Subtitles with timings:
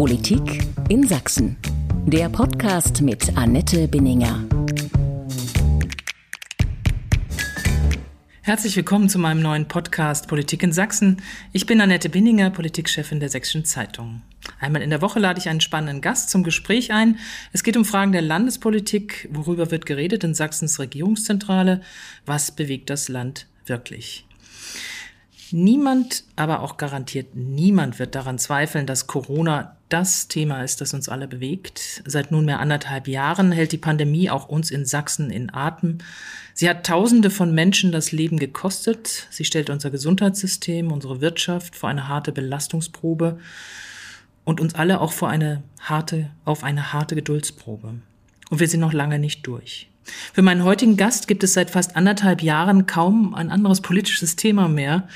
[0.00, 1.58] Politik in Sachsen.
[2.06, 4.46] Der Podcast mit Annette Binninger.
[8.40, 11.20] Herzlich willkommen zu meinem neuen Podcast Politik in Sachsen.
[11.52, 14.22] Ich bin Annette Binninger, Politikchefin der Sächsischen Zeitung.
[14.58, 17.18] Einmal in der Woche lade ich einen spannenden Gast zum Gespräch ein.
[17.52, 19.28] Es geht um Fragen der Landespolitik.
[19.30, 21.82] Worüber wird geredet in Sachsens Regierungszentrale?
[22.24, 24.26] Was bewegt das Land wirklich?
[25.50, 31.08] Niemand, aber auch garantiert niemand wird daran zweifeln, dass Corona das Thema ist, das uns
[31.08, 32.02] alle bewegt.
[32.06, 35.98] Seit nunmehr anderthalb Jahren hält die Pandemie auch uns in Sachsen in Atem.
[36.54, 39.26] Sie hat Tausende von Menschen das Leben gekostet.
[39.30, 43.38] Sie stellt unser Gesundheitssystem, unsere Wirtschaft vor eine harte Belastungsprobe
[44.44, 47.94] und uns alle auch vor eine harte, auf eine harte Geduldsprobe.
[48.50, 49.88] Und wir sind noch lange nicht durch.
[50.32, 54.68] Für meinen heutigen Gast gibt es seit fast anderthalb Jahren kaum ein anderes politisches Thema
[54.68, 55.08] mehr.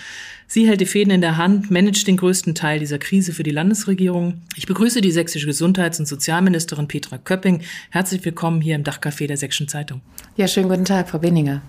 [0.54, 3.50] Sie hält die Fäden in der Hand, managt den größten Teil dieser Krise für die
[3.50, 4.42] Landesregierung.
[4.54, 7.62] Ich begrüße die sächsische Gesundheits- und Sozialministerin Petra Köpping.
[7.90, 10.00] Herzlich willkommen hier im Dachcafé der Sächsischen Zeitung.
[10.36, 11.60] Ja, schönen guten Tag, Frau Benninger.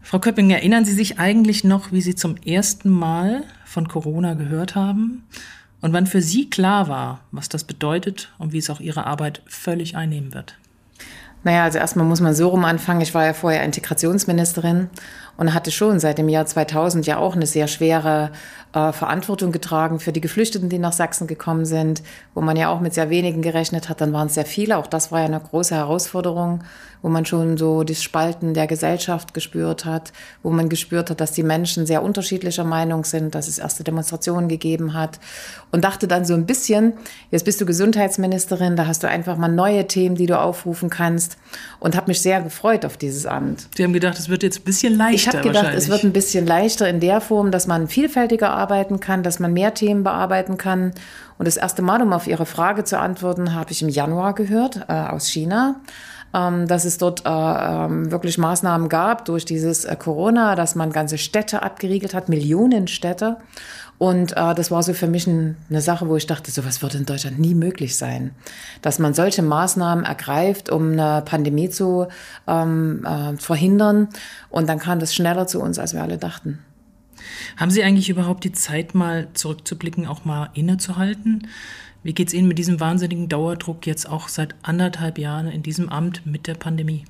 [0.00, 4.76] Frau Köpping, erinnern Sie sich eigentlich noch, wie Sie zum ersten Mal von Corona gehört
[4.76, 5.24] haben?
[5.80, 9.42] Und wann für Sie klar war, was das bedeutet und wie es auch Ihre Arbeit
[9.46, 10.56] völlig einnehmen wird?
[11.46, 13.00] Naja, also erstmal muss man so rum anfangen.
[13.00, 14.88] Ich war ja vorher Integrationsministerin
[15.36, 18.30] und hatte schon seit dem Jahr 2000 ja auch eine sehr schwere
[18.76, 22.02] äh, Verantwortung getragen für die Geflüchteten, die nach Sachsen gekommen sind,
[22.34, 24.02] wo man ja auch mit sehr wenigen gerechnet hat.
[24.02, 24.76] Dann waren es sehr viele.
[24.76, 26.62] Auch das war ja eine große Herausforderung,
[27.00, 31.32] wo man schon so das Spalten der Gesellschaft gespürt hat, wo man gespürt hat, dass
[31.32, 35.20] die Menschen sehr unterschiedlicher Meinung sind, dass es erste Demonstrationen gegeben hat
[35.70, 36.94] und dachte dann so ein bisschen,
[37.30, 41.38] jetzt bist du Gesundheitsministerin, da hast du einfach mal neue Themen, die du aufrufen kannst
[41.80, 43.68] und habe mich sehr gefreut auf dieses Amt.
[43.74, 45.14] Sie haben gedacht, es wird jetzt ein bisschen leichter.
[45.14, 48.98] Ich habe gedacht, es wird ein bisschen leichter in der Form, dass man vielfältiger arbeiten
[48.98, 50.92] kann, dass man mehr Themen bearbeiten kann.
[51.38, 54.86] Und das erste Mal, um auf Ihre Frage zu antworten, habe ich im Januar gehört
[54.88, 55.76] äh, aus China
[56.34, 60.90] ähm, dass es dort äh, ähm, wirklich Maßnahmen gab durch dieses äh, Corona, dass man
[60.90, 63.36] ganze Städte abgeriegelt hat, Millionen Städte.
[63.98, 66.94] Und äh, das war so für mich ein, eine Sache, wo ich dachte, sowas wird
[66.94, 68.32] in Deutschland nie möglich sein.
[68.82, 72.08] Dass man solche Maßnahmen ergreift, um eine Pandemie zu
[72.46, 74.08] ähm, äh, verhindern.
[74.50, 76.58] Und dann kam das schneller zu uns, als wir alle dachten.
[77.56, 81.48] Haben Sie eigentlich überhaupt die Zeit, mal zurückzublicken, auch mal innezuhalten?
[82.02, 85.88] Wie geht es Ihnen mit diesem wahnsinnigen Dauerdruck jetzt auch seit anderthalb Jahren in diesem
[85.88, 87.04] Amt mit der Pandemie?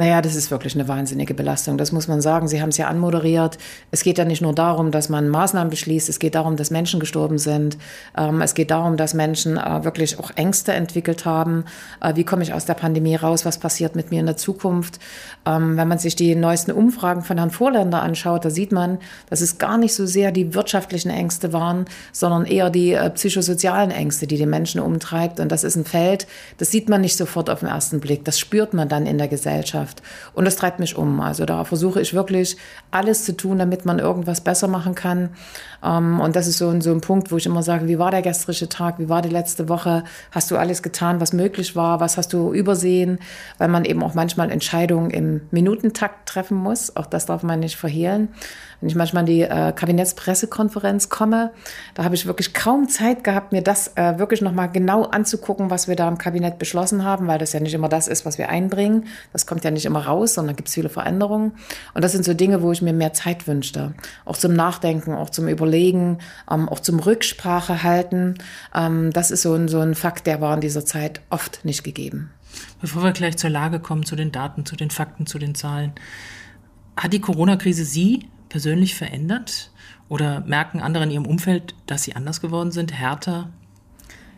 [0.00, 1.76] Naja, das ist wirklich eine wahnsinnige Belastung.
[1.76, 2.48] Das muss man sagen.
[2.48, 3.58] Sie haben es ja anmoderiert.
[3.90, 6.08] Es geht ja nicht nur darum, dass man Maßnahmen beschließt.
[6.08, 7.76] Es geht darum, dass Menschen gestorben sind.
[8.16, 11.66] Ähm, es geht darum, dass Menschen äh, wirklich auch Ängste entwickelt haben.
[12.00, 13.44] Äh, wie komme ich aus der Pandemie raus?
[13.44, 15.00] Was passiert mit mir in der Zukunft?
[15.44, 19.42] Ähm, wenn man sich die neuesten Umfragen von Herrn Vorländer anschaut, da sieht man, dass
[19.42, 24.26] es gar nicht so sehr die wirtschaftlichen Ängste waren, sondern eher die äh, psychosozialen Ängste,
[24.26, 25.40] die die Menschen umtreibt.
[25.40, 28.24] Und das ist ein Feld, das sieht man nicht sofort auf den ersten Blick.
[28.24, 29.89] Das spürt man dann in der Gesellschaft.
[29.90, 30.02] Gesellschaft.
[30.34, 31.20] Und das treibt mich um.
[31.20, 32.56] Also da versuche ich wirklich
[32.90, 35.30] alles zu tun, damit man irgendwas besser machen kann.
[35.82, 38.10] Ähm, und das ist so ein, so ein Punkt, wo ich immer sage, wie war
[38.10, 40.04] der gestrige Tag, wie war die letzte Woche?
[40.30, 42.00] Hast du alles getan, was möglich war?
[42.00, 43.18] Was hast du übersehen?
[43.58, 46.96] Weil man eben auch manchmal Entscheidungen im Minutentakt treffen muss.
[46.96, 48.28] Auch das darf man nicht verhehlen.
[48.80, 51.52] Wenn ich manchmal in die äh, Kabinettspressekonferenz komme,
[51.94, 55.86] da habe ich wirklich kaum Zeit gehabt, mir das äh, wirklich nochmal genau anzugucken, was
[55.86, 58.48] wir da im Kabinett beschlossen haben, weil das ja nicht immer das ist, was wir
[58.48, 59.04] einbringen.
[59.32, 61.52] Das kommt ja nicht immer raus, sondern gibt es viele Veränderungen.
[61.92, 63.92] Und das sind so Dinge, wo ich mir mehr Zeit wünschte.
[64.24, 66.18] Auch zum Nachdenken, auch zum Überlegen,
[66.50, 68.36] ähm, auch zum Rücksprache halten.
[68.74, 71.84] Ähm, das ist so ein, so ein Fakt, der war in dieser Zeit oft nicht
[71.84, 72.30] gegeben.
[72.80, 75.92] Bevor wir gleich zur Lage kommen, zu den Daten, zu den Fakten, zu den Zahlen.
[76.96, 79.70] Hat die Corona-Krise Sie persönlich verändert?
[80.10, 83.48] Oder merken andere in ihrem Umfeld, dass sie anders geworden sind, härter,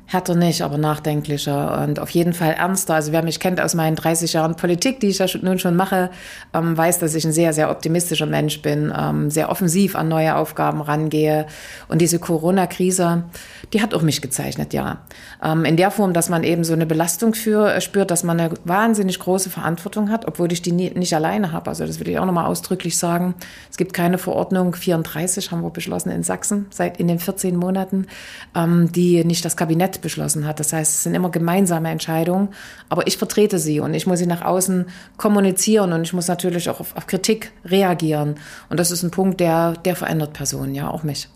[0.06, 2.94] härter nicht, aber nachdenklicher und auf jeden Fall ernster.
[2.94, 6.10] Also wer mich kennt aus meinen 30 Jahren Politik, die ich ja nun schon mache,
[6.52, 10.36] ähm, weiß, dass ich ein sehr, sehr optimistischer Mensch bin, ähm, sehr offensiv an neue
[10.36, 11.46] Aufgaben rangehe.
[11.88, 13.24] Und diese Corona-Krise,
[13.72, 14.98] die hat auch mich gezeichnet, ja.
[15.42, 18.38] Ähm, in der Form, dass man eben so eine Belastung für, äh, spürt, dass man
[18.38, 21.70] eine wahnsinnig große Verantwortung hat, obwohl ich die nie, nicht alleine habe.
[21.70, 23.34] Also das will ich auch nochmal ausdrücklich sagen.
[23.70, 28.06] Es gibt keine Verordnung 34, haben wir beschlossen in Sachsen, seit in den 14 Monaten,
[28.54, 30.60] die nicht das Kabinett beschlossen hat.
[30.60, 32.48] Das heißt, es sind immer gemeinsame Entscheidungen,
[32.88, 36.68] aber ich vertrete sie und ich muss sie nach außen kommunizieren und ich muss natürlich
[36.68, 38.34] auch auf, auf Kritik reagieren.
[38.68, 41.28] Und das ist ein Punkt, der, der verändert Personen, ja, auch mich.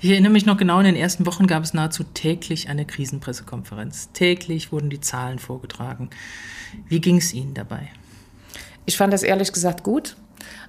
[0.00, 4.12] Ich erinnere mich noch genau, in den ersten Wochen gab es nahezu täglich eine Krisenpressekonferenz.
[4.12, 6.10] Täglich wurden die Zahlen vorgetragen.
[6.86, 7.88] Wie ging es Ihnen dabei?
[8.86, 10.16] Ich fand das ehrlich gesagt gut.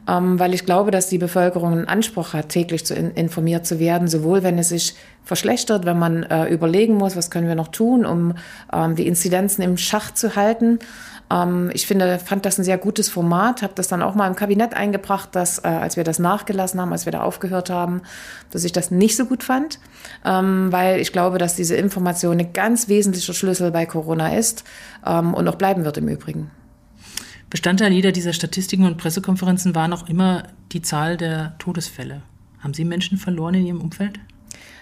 [0.07, 3.79] Ähm, weil ich glaube, dass die Bevölkerung einen Anspruch hat, täglich zu in, informiert zu
[3.79, 7.67] werden, sowohl wenn es sich verschlechtert, wenn man äh, überlegen muss, was können wir noch
[7.67, 8.33] tun, um
[8.73, 10.79] ähm, die Inzidenzen im Schach zu halten.
[11.31, 14.35] Ähm, ich finde, fand das ein sehr gutes Format, habe das dann auch mal im
[14.35, 18.01] Kabinett eingebracht, dass äh, als wir das nachgelassen haben, als wir da aufgehört haben,
[18.49, 19.79] dass ich das nicht so gut fand,
[20.23, 24.63] weil ich glaube, dass diese Information ein ganz wesentlicher Schlüssel bei Corona ist
[25.05, 26.49] und auch bleiben wird im Übrigen.
[27.49, 32.21] Bestandteil jeder dieser Statistiken und Pressekonferenzen war noch immer die Zahl der Todesfälle.
[32.59, 34.19] Haben Sie Menschen verloren in Ihrem Umfeld?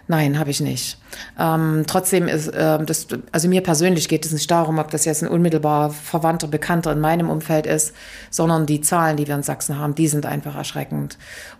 [0.10, 0.98] Nein, habe ich nicht.
[1.38, 5.22] Ähm, trotzdem ist äh, das, also mir persönlich geht es nicht darum, ob das jetzt
[5.22, 7.94] ein unmittelbar Verwandter, Bekannter in meinem Umfeld ist,
[8.30, 11.18] sondern die Zahlen, die wir in Sachsen haben, die sind einfach erschreckend.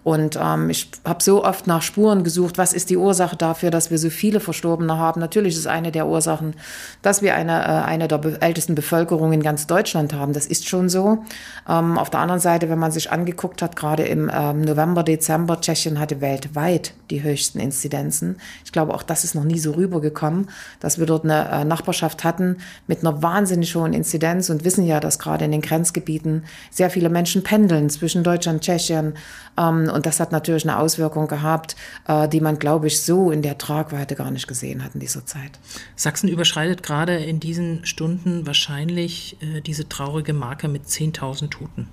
[0.08, 3.92] Und ähm, ich habe so oft nach Spuren gesucht, was ist die Ursache dafür, dass
[3.92, 5.20] wir so viele Verstorbene haben.
[5.20, 6.54] Natürlich ist eine der Ursachen,
[7.02, 10.32] dass wir eine, äh, eine der ältesten Bevölkerungen in ganz Deutschland haben.
[10.32, 11.26] Das ist schon so.
[11.68, 15.60] Ähm, auf der anderen Seite, wenn man sich angeguckt hat, gerade im ähm, November, Dezember,
[15.60, 18.38] Tschechien hatte weltweit die höchsten Inzidenzen.
[18.64, 20.48] Ich glaube, auch das ist noch nie so rübergekommen,
[20.80, 25.02] dass wir dort eine äh, Nachbarschaft hatten mit einer wahnsinnig hohen Inzidenz und wissen ja,
[25.02, 29.16] dass gerade in den Grenzgebieten sehr viele Menschen pendeln zwischen Deutschland, Tschechien.
[29.58, 31.76] Ähm, und das hat natürlich eine Auswirkung gehabt,
[32.08, 35.26] äh, die man, glaube ich, so in der Tragweite gar nicht gesehen hat in dieser
[35.26, 35.60] Zeit.
[35.96, 41.88] Sachsen überschreitet gerade in diesen Stunden wahrscheinlich äh, diese traurige Marke mit 10.000 Toten.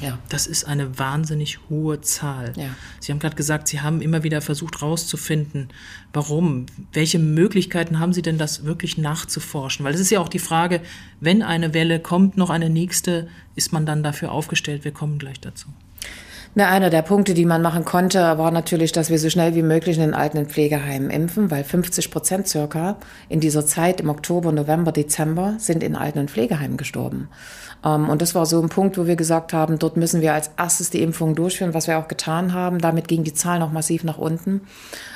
[0.00, 0.18] Ja.
[0.30, 2.54] Das ist eine wahnsinnig hohe Zahl.
[2.56, 2.70] Ja.
[2.98, 5.68] Sie haben gerade gesagt, Sie haben immer wieder versucht herauszufinden,
[6.14, 6.64] warum.
[6.94, 9.84] Welche Möglichkeiten haben Sie denn, das wirklich nachzuforschen?
[9.84, 10.80] Weil es ist ja auch die Frage,
[11.20, 14.84] wenn eine Welle kommt, noch eine nächste, ist man dann dafür aufgestellt?
[14.84, 15.68] Wir kommen gleich dazu.
[16.54, 19.62] Na, einer der Punkte, die man machen konnte, war natürlich, dass wir so schnell wie
[19.62, 22.96] möglich in den alten Pflegeheimen impfen, weil 50 Prozent circa
[23.28, 27.28] in dieser Zeit im Oktober, November, Dezember sind in alten Pflegeheimen gestorben.
[27.84, 30.50] Ähm, und das war so ein Punkt, wo wir gesagt haben, dort müssen wir als
[30.56, 32.78] erstes die Impfung durchführen, was wir auch getan haben.
[32.78, 34.62] Damit ging die Zahl noch massiv nach unten.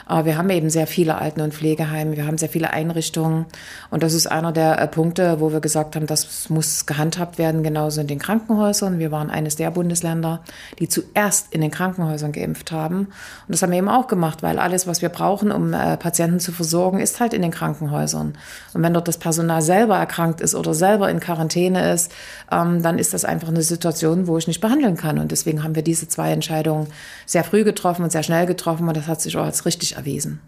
[0.06, 3.46] Aber wir haben eben sehr viele Alten- und Pflegeheime, wir haben sehr viele Einrichtungen.
[3.90, 7.62] Und das ist einer der äh, Punkte, wo wir gesagt haben, das muss gehandhabt werden,
[7.62, 8.98] genauso in den Krankenhäusern.
[8.98, 10.42] Wir waren eines der Bundesländer,
[10.78, 12.98] die zuerst in den Krankenhäusern geimpft haben.
[12.98, 13.12] Und
[13.48, 16.52] das haben wir eben auch gemacht, weil alles, was wir brauchen, um äh, Patienten zu
[16.52, 18.34] versorgen, ist halt in den Krankenhäusern.
[18.74, 22.12] Und wenn dort das Personal selber erkrankt ist oder selber in Quarantäne ist,
[22.52, 25.18] ähm, dann ist das einfach eine Situation, wo ich nicht behandeln kann.
[25.18, 26.86] Und deswegen haben wir diese zwei Entscheidungen
[27.26, 28.86] sehr früh getroffen und sehr schnell getroffen.
[28.86, 30.40] Und das hat sich auch als richtig erwiesen.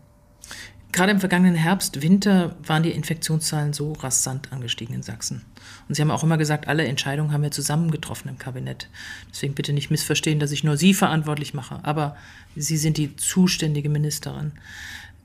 [0.92, 5.42] Gerade im vergangenen Herbst, Winter waren die Infektionszahlen so rasant angestiegen in Sachsen.
[5.88, 8.88] Und Sie haben auch immer gesagt, alle Entscheidungen haben wir zusammen getroffen im Kabinett.
[9.30, 11.80] Deswegen bitte nicht missverstehen, dass ich nur Sie verantwortlich mache.
[11.82, 12.14] Aber
[12.54, 14.52] Sie sind die zuständige Ministerin.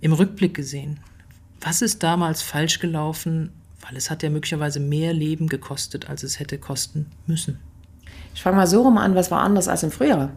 [0.02, 1.02] Im Rückblick gesehen,
[1.62, 3.52] was ist damals falsch gelaufen?
[3.82, 7.60] Weil es hat ja möglicherweise mehr Leben gekostet, als es hätte kosten müssen.
[8.34, 10.32] Ich fange mal so rum an, was war anders als im Frühjahr?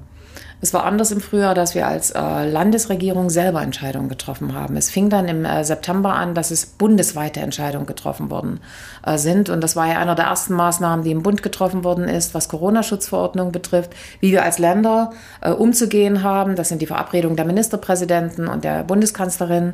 [0.63, 4.77] Es war anders im Frühjahr, dass wir als äh, Landesregierung selber Entscheidungen getroffen haben.
[4.77, 8.61] Es fing dann im äh, September an, dass es bundesweite Entscheidungen getroffen worden
[9.05, 9.51] äh, sind.
[9.51, 12.49] Und das war ja einer der ersten Maßnahmen, die im Bund getroffen worden ist, was
[12.49, 15.11] Corona-Schutzverordnung betrifft, wie wir als Länder
[15.41, 16.55] äh, umzugehen haben.
[16.55, 19.73] Das sind die Verabredungen der Ministerpräsidenten und der Bundeskanzlerin.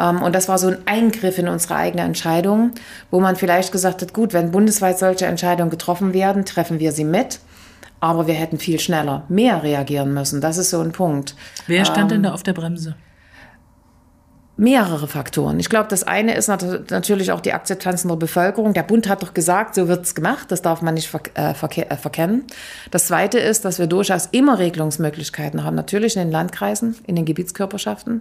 [0.00, 2.72] Ähm, und das war so ein Eingriff in unsere eigene Entscheidung,
[3.12, 7.04] wo man vielleicht gesagt hat, gut, wenn bundesweit solche Entscheidungen getroffen werden, treffen wir sie
[7.04, 7.38] mit.
[8.04, 10.42] Aber wir hätten viel schneller, mehr reagieren müssen.
[10.42, 11.34] Das ist so ein Punkt.
[11.66, 12.96] Wer stand ähm, denn da auf der Bremse?
[14.56, 15.58] mehrere Faktoren.
[15.58, 18.72] Ich glaube, das eine ist natürlich auch die Akzeptanz in der Bevölkerung.
[18.72, 20.52] Der Bund hat doch gesagt, so wird's gemacht.
[20.52, 22.44] Das darf man nicht äh, äh, verkennen.
[22.92, 25.74] Das zweite ist, dass wir durchaus immer Regelungsmöglichkeiten haben.
[25.74, 28.20] Natürlich in den Landkreisen, in den Gebietskörperschaften.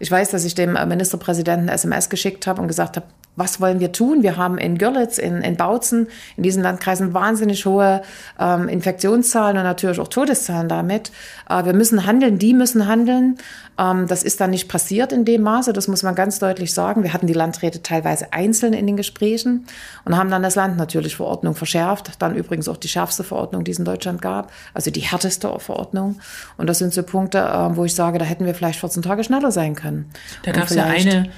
[0.00, 3.06] Ich weiß, dass ich dem äh, Ministerpräsidenten SMS geschickt habe und gesagt habe,
[3.40, 4.22] was wollen wir tun?
[4.22, 6.06] Wir haben in Görlitz, in, in Bautzen,
[6.36, 8.02] in diesen Landkreisen wahnsinnig hohe
[8.38, 11.10] ähm, Infektionszahlen und natürlich auch Todeszahlen damit.
[11.48, 13.38] Äh, wir müssen handeln, die müssen handeln.
[13.78, 17.02] Ähm, das ist dann nicht passiert in dem Maße, das muss man ganz deutlich sagen.
[17.02, 19.66] Wir hatten die Landräte teilweise einzeln in den Gesprächen
[20.04, 22.12] und haben dann das Land natürlich Verordnung verschärft.
[22.18, 26.20] Dann übrigens auch die schärfste Verordnung, die es in Deutschland gab, also die härteste Verordnung.
[26.58, 29.24] Und das sind so Punkte, äh, wo ich sage, da hätten wir vielleicht 14 Tage
[29.24, 30.10] schneller sein können.
[30.42, 31.30] Da gab es ja eine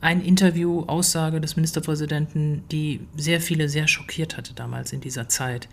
[0.00, 5.68] ein Interview, Aussage des Ministerpräsidenten, die sehr viele sehr schockiert hatte damals in dieser Zeit.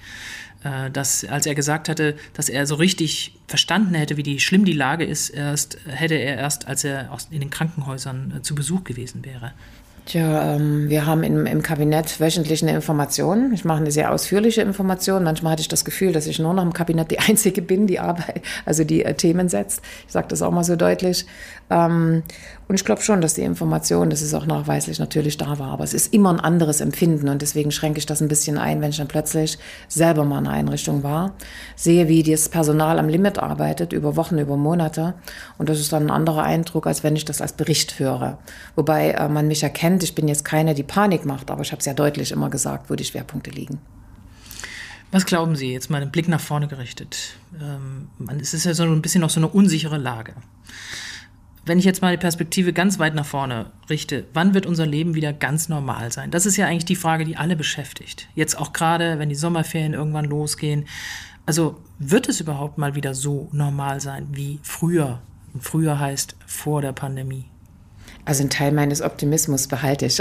[0.63, 4.65] Äh, dass, als er gesagt hatte, dass er so richtig verstanden hätte, wie die, schlimm
[4.65, 8.83] die Lage ist, erst, hätte er erst, als er in den Krankenhäusern äh, zu Besuch
[8.83, 9.53] gewesen wäre.
[10.05, 13.51] Tja, ähm, wir haben im, im Kabinett wöchentlich eine Information.
[13.53, 15.23] Ich mache eine sehr ausführliche Information.
[15.23, 17.99] Manchmal hatte ich das Gefühl, dass ich nur noch im Kabinett die Einzige bin, die
[17.99, 19.81] Arbeit, also die äh, Themen setzt.
[20.05, 21.25] Ich sage das auch mal so deutlich.
[21.71, 22.21] Ähm,
[22.67, 25.69] und ich glaube schon, dass die Information, das ist auch nachweislich natürlich da war.
[25.69, 28.81] Aber es ist immer ein anderes Empfinden und deswegen schränke ich das ein bisschen ein,
[28.81, 31.33] wenn ich dann plötzlich selber mal eine Kindereinrichtung war,
[31.75, 35.13] sehe, wie das Personal am Limit arbeitet, über Wochen, über Monate.
[35.57, 38.37] Und das ist dann ein anderer Eindruck, als wenn ich das als Bericht höre.
[38.75, 41.83] Wobei äh, man mich erkennt, ich bin jetzt keine, die Panik macht, aber ich habe
[41.83, 43.79] sehr deutlich immer gesagt, wo die Schwerpunkte liegen.
[45.11, 47.35] Was glauben Sie, jetzt mal den Blick nach vorne gerichtet?
[47.61, 48.09] Ähm,
[48.41, 50.33] es ist ja so ein bisschen noch so eine unsichere Lage.
[51.67, 55.15] Wenn ich jetzt mal die Perspektive ganz weit nach vorne richte, wann wird unser Leben
[55.15, 56.29] wieder ganz normal sein?
[56.29, 58.27] Das ist ja eigentlich die Frage, die alle beschäftigt.
[58.35, 60.85] Jetzt auch gerade, wenn die Sommerferien irgendwann losgehen.
[61.47, 65.21] Also wird es überhaupt mal wieder so normal sein wie früher?
[65.53, 67.45] Und früher heißt vor der Pandemie.
[68.27, 70.19] Also ein Teil meines Optimismus behalte ich.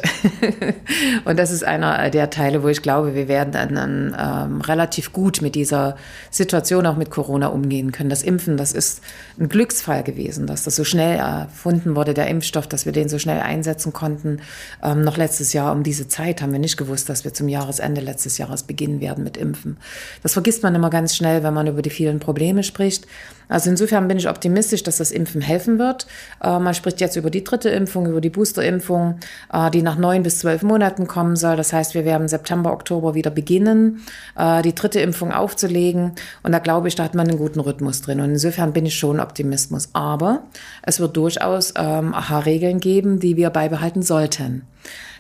[1.25, 5.40] und das ist einer der Teile, wo ich glaube, wir werden dann, ähm, relativ gut
[5.40, 5.96] mit dieser
[6.30, 8.11] Situation auch mit Corona umgehen können.
[8.11, 9.00] Das Impfen, das ist
[9.40, 13.18] ein Glücksfall gewesen, dass das so schnell erfunden wurde, der Impfstoff, dass wir den so
[13.18, 14.40] schnell einsetzen konnten.
[14.82, 18.02] Ähm, noch letztes Jahr um diese Zeit haben wir nicht gewusst, dass wir zum Jahresende
[18.02, 19.78] letztes Jahres beginnen werden mit Impfen.
[20.23, 23.06] Das vergisst man immer ganz schnell, wenn man über die vielen Probleme spricht.
[23.49, 26.07] Also insofern bin ich optimistisch, dass das Impfen helfen wird.
[26.43, 29.19] Äh, man spricht jetzt über die dritte Impfung, über die Boosterimpfung,
[29.53, 31.57] äh, die nach neun bis zwölf Monaten kommen soll.
[31.57, 34.03] Das heißt, wir werden September, Oktober wieder beginnen,
[34.37, 36.13] äh, die dritte Impfung aufzulegen.
[36.43, 38.21] Und da glaube ich, da hat man einen guten Rhythmus drin.
[38.21, 39.91] Und insofern bin ich schon Optimismus.
[39.93, 40.43] Aber
[40.83, 44.63] es wird durchaus ähm, Aha-Regeln geben, die wir beibehalten sollten.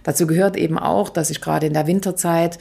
[0.04, 2.58] Dazu gehört eben auch, dass ich gerade in der Winterzeit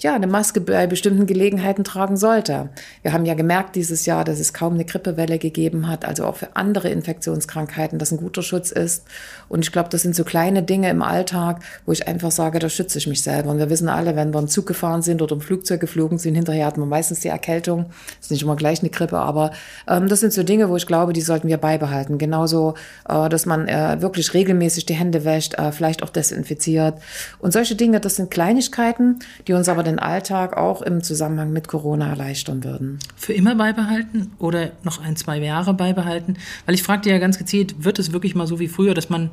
[0.00, 2.68] ja, eine Maske bei bestimmten Gelegenheiten tragen sollte.
[3.02, 6.36] Wir haben ja gemerkt dieses Jahr, dass es kaum eine Grippewelle gegeben hat, also auch
[6.36, 9.04] für andere Infektionskrankheiten, das ein guter Schutz ist.
[9.48, 12.68] Und ich glaube, das sind so kleine Dinge im Alltag, wo ich einfach sage, da
[12.68, 13.50] schütze ich mich selber.
[13.50, 16.34] Und wir wissen alle, wenn wir im Zug gefahren sind oder im Flugzeug geflogen sind,
[16.34, 17.86] hinterher hat man meistens die Erkältung.
[18.18, 19.52] Das ist nicht immer gleich eine Grippe, aber
[19.88, 22.18] ähm, das sind so Dinge, wo ich glaube, die sollten wir beibehalten.
[22.18, 22.74] Genauso,
[23.08, 26.94] äh, dass man äh, wirklich regelmäßig die Hände wäscht, äh, vielleicht auch desinfiziert.
[27.38, 31.68] Und solche Dinge, das sind Kleinigkeiten, die uns aber den Alltag auch im Zusammenhang mit
[31.68, 32.98] Corona erleichtern würden.
[33.16, 36.36] Für immer beibehalten oder noch ein, zwei Jahre beibehalten?
[36.66, 39.30] Weil ich fragte ja ganz gezielt, wird es wirklich mal so wie früher, dass man,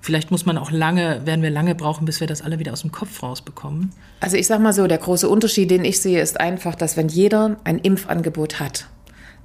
[0.00, 2.82] vielleicht muss man auch lange, werden wir lange brauchen, bis wir das alle wieder aus
[2.82, 3.90] dem Kopf rausbekommen?
[4.20, 7.08] Also ich sag mal so, der große Unterschied, den ich sehe, ist einfach, dass wenn
[7.08, 8.86] jeder ein Impfangebot hat,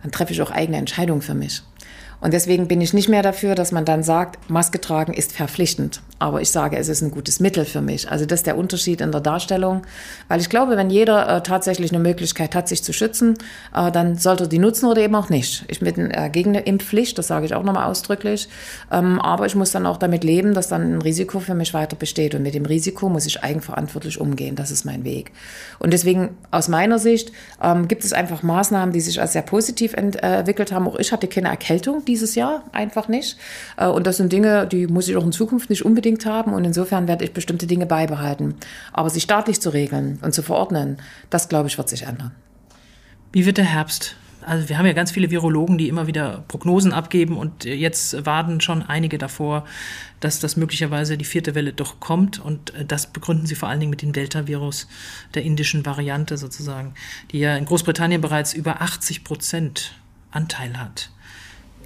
[0.01, 1.63] dann treffe ich auch eigene Entscheidungen für mich.
[2.19, 6.01] Und deswegen bin ich nicht mehr dafür, dass man dann sagt, Maske tragen ist verpflichtend.
[6.19, 8.09] Aber ich sage, es ist ein gutes Mittel für mich.
[8.09, 9.83] Also das ist der Unterschied in der Darstellung.
[10.27, 13.37] Weil ich glaube, wenn jeder äh, tatsächlich eine Möglichkeit hat, sich zu schützen,
[13.75, 15.65] äh, dann sollte er die nutzen oder eben auch nicht.
[15.67, 18.49] Ich bin äh, gegen eine Impfpflicht, das sage ich auch nochmal ausdrücklich.
[18.91, 21.95] Ähm, aber ich muss dann auch damit leben, dass dann ein Risiko für mich weiter
[21.95, 22.33] besteht.
[22.33, 24.55] Und mit dem Risiko muss ich eigenverantwortlich umgehen.
[24.55, 25.31] Das ist mein Weg.
[25.77, 27.31] Und deswegen aus meiner Sicht
[27.61, 30.87] ähm, gibt es einfach Maßnahmen, die sich als sehr positiv entwickelt haben.
[30.87, 33.37] Auch ich hatte keine Erkältung dieses Jahr, einfach nicht.
[33.77, 36.53] Äh, und das sind Dinge, die muss ich auch in Zukunft nicht unbedingt haben.
[36.53, 38.55] Und insofern werde ich bestimmte Dinge beibehalten.
[38.93, 40.97] Aber sie staatlich zu regeln und zu verordnen,
[41.29, 42.31] das glaube ich, wird sich ändern.
[43.31, 44.15] Wie wird der Herbst?
[44.47, 48.61] Also wir haben ja ganz viele Virologen, die immer wieder Prognosen abgeben und jetzt warten
[48.61, 49.65] schon einige davor,
[50.21, 53.89] dass das möglicherweise die vierte Welle doch kommt und das begründen sie vor allen Dingen
[53.89, 54.87] mit dem Delta-Virus,
[55.33, 56.93] der indischen Variante sozusagen,
[57.31, 59.95] die ja in Großbritannien bereits über 80 Prozent
[60.31, 61.09] Anteil hat.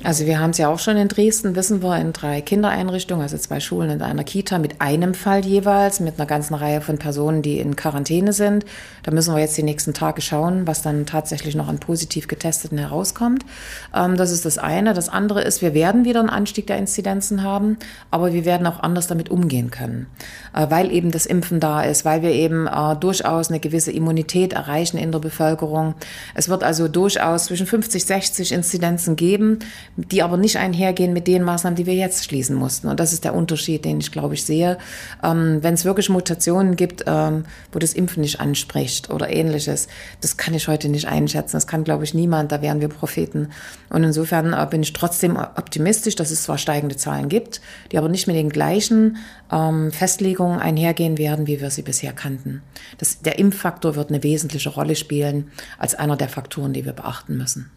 [0.04, 3.38] Also wir haben es ja auch schon in Dresden, wissen wir, in drei Kindereinrichtungen, also
[3.38, 7.44] zwei Schulen und einer Kita mit einem Fall jeweils, mit einer ganzen Reihe von Personen,
[7.44, 8.66] die in Quarantäne sind.
[9.04, 12.80] Da müssen wir jetzt die nächsten Tage schauen, was dann tatsächlich noch an positiv Getesteten
[12.80, 13.46] herauskommt.
[13.94, 14.96] Ähm, das ist das eine.
[14.96, 17.78] Das andere ist, wir werden wieder einen Anstieg der Inzidenzen haben,
[18.10, 20.08] aber wir werden auch anders damit umgehen können,
[20.56, 24.54] äh, weil eben das Impfen da ist, weil wir eben äh, durchaus eine gewisse Immunität
[24.54, 25.94] erreichen in der Bevölkerung.
[26.34, 29.60] Es wird also durchaus zwischen 50, 60 Inzidenzen geben
[29.98, 32.88] die aber nicht einhergehen mit den Maßnahmen, die wir jetzt schließen mussten.
[32.88, 34.78] Und das ist der Unterschied, den ich, glaube ich, sehe.
[35.24, 39.88] Ähm, Wenn es wirklich Mutationen gibt, ähm, wo das Impfen nicht anspricht oder ähnliches,
[40.22, 41.58] das kann ich heute nicht einschätzen.
[41.58, 42.52] Das kann, glaube ich, niemand.
[42.52, 43.50] Da wären wir Propheten.
[43.90, 48.10] Und insofern äh, bin ich trotzdem optimistisch, dass es zwar steigende Zahlen gibt, die aber
[48.10, 49.18] nicht mit den gleichen
[49.52, 52.62] ähm, Festlegungen einhergehen werden, wie wir sie bisher kannten.
[52.98, 57.38] Das, der Impffaktor wird eine wesentliche Rolle spielen als einer der Faktoren, die wir beachten
[57.38, 57.72] müssen.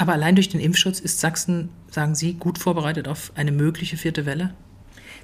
[0.00, 4.24] Aber allein durch den Impfschutz ist Sachsen, sagen Sie, gut vorbereitet auf eine mögliche vierte
[4.24, 4.54] Welle?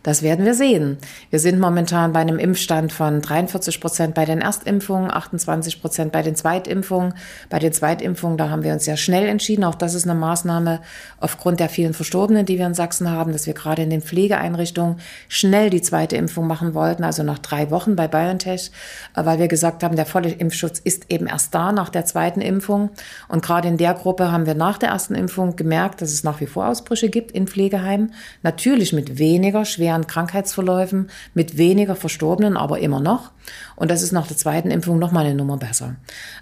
[0.06, 0.98] Das werden wir sehen.
[1.30, 6.22] Wir sind momentan bei einem Impfstand von 43 Prozent bei den Erstimpfungen, 28 Prozent bei
[6.22, 7.14] den Zweitimpfungen.
[7.50, 9.64] Bei den Zweitimpfungen, da haben wir uns sehr schnell entschieden.
[9.64, 10.80] Auch das ist eine Maßnahme
[11.18, 15.00] aufgrund der vielen Verstorbenen, die wir in Sachsen haben, dass wir gerade in den Pflegeeinrichtungen
[15.26, 18.70] schnell die zweite Impfung machen wollten, also nach drei Wochen bei BioNTech,
[19.16, 22.90] weil wir gesagt haben, der volle Impfschutz ist eben erst da nach der zweiten Impfung.
[23.26, 26.40] Und gerade in der Gruppe haben wir nach der ersten Impfung gemerkt, dass es nach
[26.40, 28.14] wie vor Ausbrüche gibt in Pflegeheimen.
[28.44, 33.32] Natürlich mit weniger schweren schweren Krankheitsverläufen, mit weniger Verstorbenen, aber immer noch.
[33.76, 35.96] Und das ist nach der zweiten Impfung noch mal eine Nummer besser.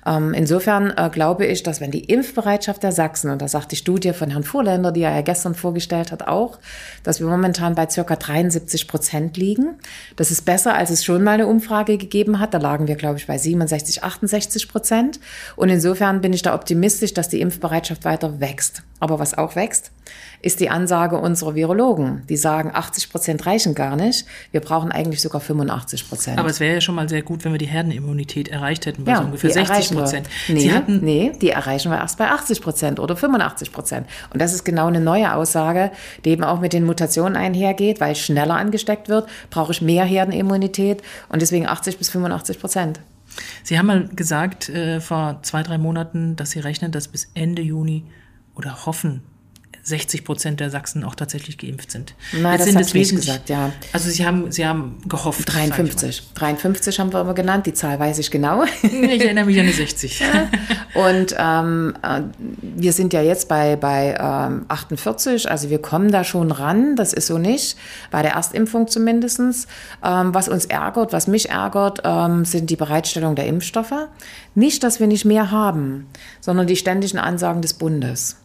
[0.07, 3.77] Ähm, insofern äh, glaube ich, dass wenn die Impfbereitschaft der Sachsen, und da sagt die
[3.77, 6.59] Studie von Herrn Vorländer, die er ja gestern vorgestellt hat, auch,
[7.03, 9.77] dass wir momentan bei circa 73 Prozent liegen.
[10.17, 12.55] Das ist besser, als es schon mal eine Umfrage gegeben hat.
[12.55, 15.21] Da lagen wir, glaube ich, bei 67, 68 Prozent.
[15.57, 18.83] Und insofern bin ich da optimistisch, dass die Impfbereitschaft weiter wächst.
[19.05, 19.93] Aber was auch wächst,
[20.41, 22.23] ist die Ansage unserer Virologen.
[22.31, 24.25] Die sagen, 80 Prozent reichen gar nicht.
[24.51, 26.39] Wir brauchen eigentlich sogar 85 Prozent.
[26.39, 29.13] Aber es wäre ja schon mal sehr gut, wenn wir die Herdenimmunität erreicht hätten bei
[29.13, 30.31] ja, so ungefähr 60 Prozent.
[30.49, 34.07] Nee, Sie hatten nee, die erreichen wir erst bei 80 Prozent oder 85 Prozent.
[34.33, 35.91] Und das ist genau eine neue Aussage,
[36.25, 41.03] die eben auch mit den Mutationen einhergeht, weil schneller angesteckt wird, brauche ich mehr Herdenimmunität
[41.29, 43.01] und deswegen 80 bis 85 Prozent.
[43.65, 47.61] Sie haben mal gesagt äh, vor zwei, drei Monaten, dass Sie rechnen, dass bis Ende
[47.61, 48.05] Juni
[48.55, 49.23] oder hoffen,
[49.85, 52.15] 60 Prozent der Sachsen auch tatsächlich geimpft sind.
[52.33, 53.71] Nein, das sind es nicht gesagt, ja.
[53.93, 55.53] Also Sie haben, Sie haben gehofft.
[55.53, 56.23] 53.
[56.35, 58.65] 53 haben wir immer genannt, die Zahl weiß ich genau.
[58.83, 60.23] Ich erinnere mich an die 60.
[60.95, 62.23] Und ähm, äh,
[62.61, 67.13] wir sind ja jetzt bei, bei ähm, 48, also wir kommen da schon ran, das
[67.13, 67.77] ist so nicht,
[68.11, 69.39] bei der Erstimpfung zumindest.
[70.03, 74.09] Ähm, was uns ärgert, was mich ärgert, ähm, sind die Bereitstellung der Impfstoffe.
[74.55, 76.07] Nicht, dass wir nicht mehr haben,
[76.41, 78.37] sondern die ständigen Ansagen des Bundes.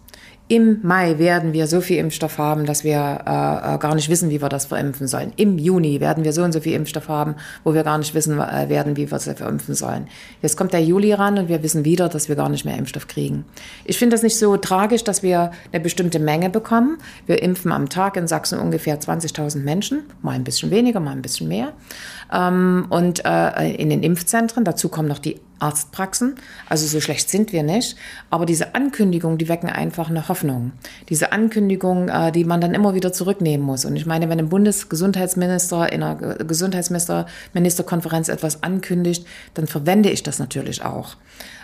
[0.51, 4.31] Im Mai werden wir so viel Impfstoff haben, dass wir äh, äh, gar nicht wissen,
[4.31, 5.31] wie wir das verimpfen sollen.
[5.35, 8.39] Im Juni werden wir so und so viel Impfstoff haben, wo wir gar nicht wissen
[8.39, 10.07] äh, werden, wie wir es verimpfen sollen.
[10.41, 13.07] Jetzt kommt der Juli ran und wir wissen wieder, dass wir gar nicht mehr Impfstoff
[13.07, 13.45] kriegen.
[13.85, 16.97] Ich finde das nicht so tragisch, dass wir eine bestimmte Menge bekommen.
[17.27, 21.21] Wir impfen am Tag in Sachsen ungefähr 20.000 Menschen, mal ein bisschen weniger, mal ein
[21.21, 21.73] bisschen mehr.
[22.33, 26.35] Ähm, und äh, in den Impfzentren, dazu kommen noch die Arztpraxen.
[26.67, 27.95] Also so schlecht sind wir nicht.
[28.29, 30.71] Aber diese Ankündigungen, die wecken einfach eine Hoffnung.
[31.09, 33.85] Diese Ankündigungen, äh, die man dann immer wieder zurücknehmen muss.
[33.85, 40.39] Und ich meine, wenn ein Bundesgesundheitsminister in einer Gesundheitsministerkonferenz etwas ankündigt, dann verwende ich das
[40.39, 41.17] natürlich auch.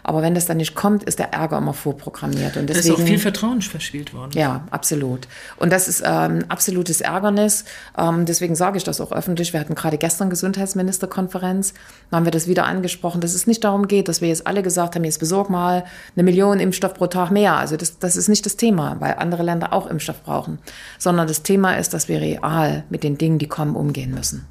[0.08, 2.58] Aber wenn das dann nicht kommt, ist der Ärger immer vorprogrammiert.
[2.58, 4.32] Und deswegen, da ist auch viel Vertrauen verspielt worden.
[4.36, 5.28] Ja, absolut.
[5.58, 7.66] Und das ist ähm, absolutes Ärgernis.
[7.98, 9.52] Ähm, deswegen sage ich das auch öffentlich.
[9.52, 11.74] Wir hatten gerade gestern Gesundheitsministerkonferenz.
[12.12, 14.64] Da haben wir das wieder angesprochen, dass es nicht darum geht, dass wir jetzt alle
[14.64, 17.56] gesagt haben, jetzt besorg mal eine Million Impfstoff pro Tag mehr.
[17.56, 20.60] Also das, das ist nicht das Thema, weil andere Länder auch Impfstoff brauchen.
[20.98, 24.46] Sondern das Thema ist, dass wir real mit den Dingen, die kommen, umgehen müssen.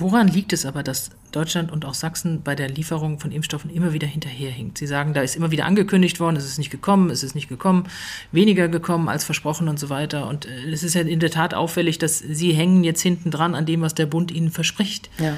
[0.00, 3.92] Woran liegt es aber, dass Deutschland und auch Sachsen bei der Lieferung von Impfstoffen immer
[3.92, 4.78] wieder hinterherhinkt?
[4.78, 7.48] Sie sagen, da ist immer wieder angekündigt worden, es ist nicht gekommen, es ist nicht
[7.48, 7.84] gekommen,
[8.32, 10.26] weniger gekommen als versprochen und so weiter.
[10.26, 13.54] Und äh, es ist ja in der Tat auffällig, dass Sie hängen jetzt hinten dran
[13.54, 15.10] an dem, was der Bund Ihnen verspricht.
[15.18, 15.36] Ja.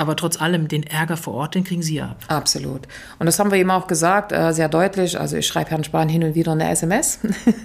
[0.00, 2.16] Aber trotz allem, den Ärger vor Ort, den kriegen Sie ja ab.
[2.28, 2.88] Absolut.
[3.18, 5.20] Und das haben wir ihm auch gesagt, äh, sehr deutlich.
[5.20, 7.18] Also ich schreibe Herrn Spahn hin und wieder eine SMS,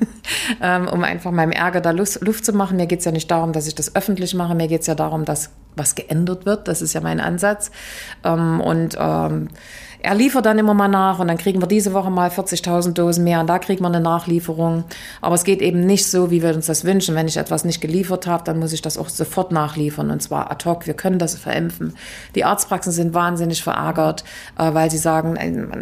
[0.61, 2.75] ähm, um einfach meinem Ärger da Luft, Luft zu machen.
[2.75, 4.53] Mir geht es ja nicht darum, dass ich das öffentlich mache.
[4.53, 6.67] Mir geht es ja darum, dass was geändert wird.
[6.67, 7.71] Das ist ja mein Ansatz.
[8.25, 9.47] Ähm, und ähm,
[10.05, 13.23] er liefert dann immer mal nach und dann kriegen wir diese Woche mal 40.000 Dosen
[13.23, 14.83] mehr und da kriegen wir eine Nachlieferung.
[15.19, 17.15] Aber es geht eben nicht so, wie wir uns das wünschen.
[17.15, 20.51] Wenn ich etwas nicht geliefert habe, dann muss ich das auch sofort nachliefern und zwar
[20.51, 20.85] ad hoc.
[20.85, 21.95] Wir können das verimpfen.
[22.33, 24.23] Die Arztpraxen sind wahnsinnig verärgert,
[24.57, 25.37] äh, weil sie sagen,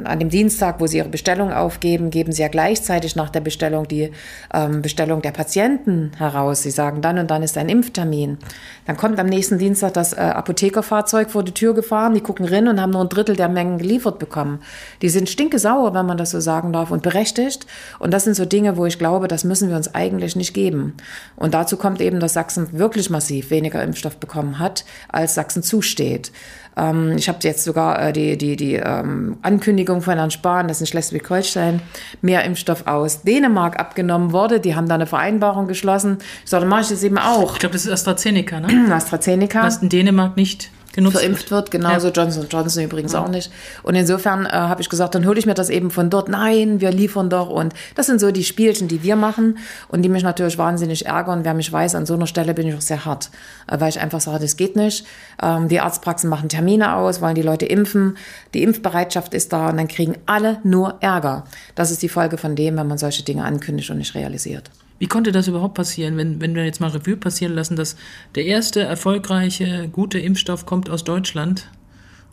[0.05, 3.87] an dem Dienstag, wo sie ihre Bestellung aufgeben, geben sie ja gleichzeitig nach der Bestellung
[3.87, 4.11] die
[4.53, 6.63] ähm, Bestellung der Patienten heraus.
[6.63, 8.37] Sie sagen, dann und dann ist ein Impftermin.
[8.85, 12.67] Dann kommt am nächsten Dienstag das äh, Apothekerfahrzeug vor die Tür gefahren, die gucken rein
[12.67, 14.59] und haben nur ein Drittel der Mengen geliefert bekommen.
[15.01, 17.65] Die sind stinkesauer, wenn man das so sagen darf, und berechtigt.
[17.99, 20.95] Und das sind so Dinge, wo ich glaube, das müssen wir uns eigentlich nicht geben.
[21.35, 26.31] Und dazu kommt eben, dass Sachsen wirklich massiv weniger Impfstoff bekommen hat, als Sachsen zusteht.
[26.75, 30.81] Ähm, ich habe jetzt sogar äh, die, die, die ähm, Ankündigung von Herrn Spahn, dass
[30.81, 31.81] in Schleswig-Holstein
[32.21, 34.59] mehr Impfstoff aus Dänemark abgenommen wurde.
[34.59, 36.17] Die haben da eine Vereinbarung geschlossen.
[36.43, 37.53] Ich sage, dann mache ich das eben auch.
[37.53, 38.87] Ich glaube, das ist AstraZeneca, ne?
[38.91, 39.63] AstraZeneca.
[39.63, 41.71] Was in Dänemark nicht genutzt verimpft wird.
[41.71, 42.13] Genauso ja.
[42.13, 43.23] Johnson Johnson übrigens ja.
[43.23, 43.51] auch nicht.
[43.81, 46.29] Und insofern äh, habe ich gesagt, dann hole ich mir das eben von dort.
[46.29, 47.49] Nein, wir liefern doch.
[47.49, 49.57] Und das sind so die Spielchen, die wir machen
[49.89, 51.43] und die mich natürlich wahnsinnig ärgern.
[51.43, 53.31] Wer mich weiß, an so einer Stelle bin ich auch sehr hart,
[53.67, 55.05] äh, weil ich einfach sage, das geht nicht.
[55.41, 58.17] Ähm, die Arztpraxen machen Termine aus, wollen die Leute impfen.
[58.53, 61.45] Die Impfbereitschaft ist da und dann kriegen alle nur Ärger.
[61.75, 64.69] Das ist die Folge von dem, wenn man solche Dinge ankündigt und nicht realisiert.
[65.03, 67.97] Wie konnte das überhaupt passieren, wenn, wenn wir jetzt mal Revue passieren lassen, dass
[68.35, 71.69] der erste erfolgreiche, gute Impfstoff kommt aus Deutschland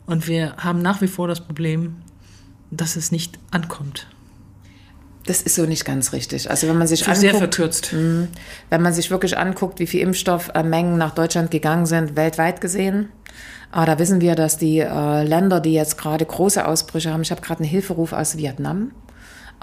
[0.05, 1.97] und wir haben nach wie vor das Problem,
[2.69, 4.07] dass es nicht ankommt?
[5.25, 6.49] Das ist so nicht ganz richtig.
[6.49, 7.91] Also wenn man sich anguckt, sehr verkürzt.
[7.91, 8.29] Mh,
[8.69, 13.09] wenn man sich wirklich anguckt, wie viel Impfstoffmengen nach Deutschland gegangen sind, weltweit gesehen,
[13.75, 17.31] äh, da wissen wir, dass die äh, Länder, die jetzt gerade große Ausbrüche haben, ich
[17.31, 18.91] habe gerade einen Hilferuf aus Vietnam,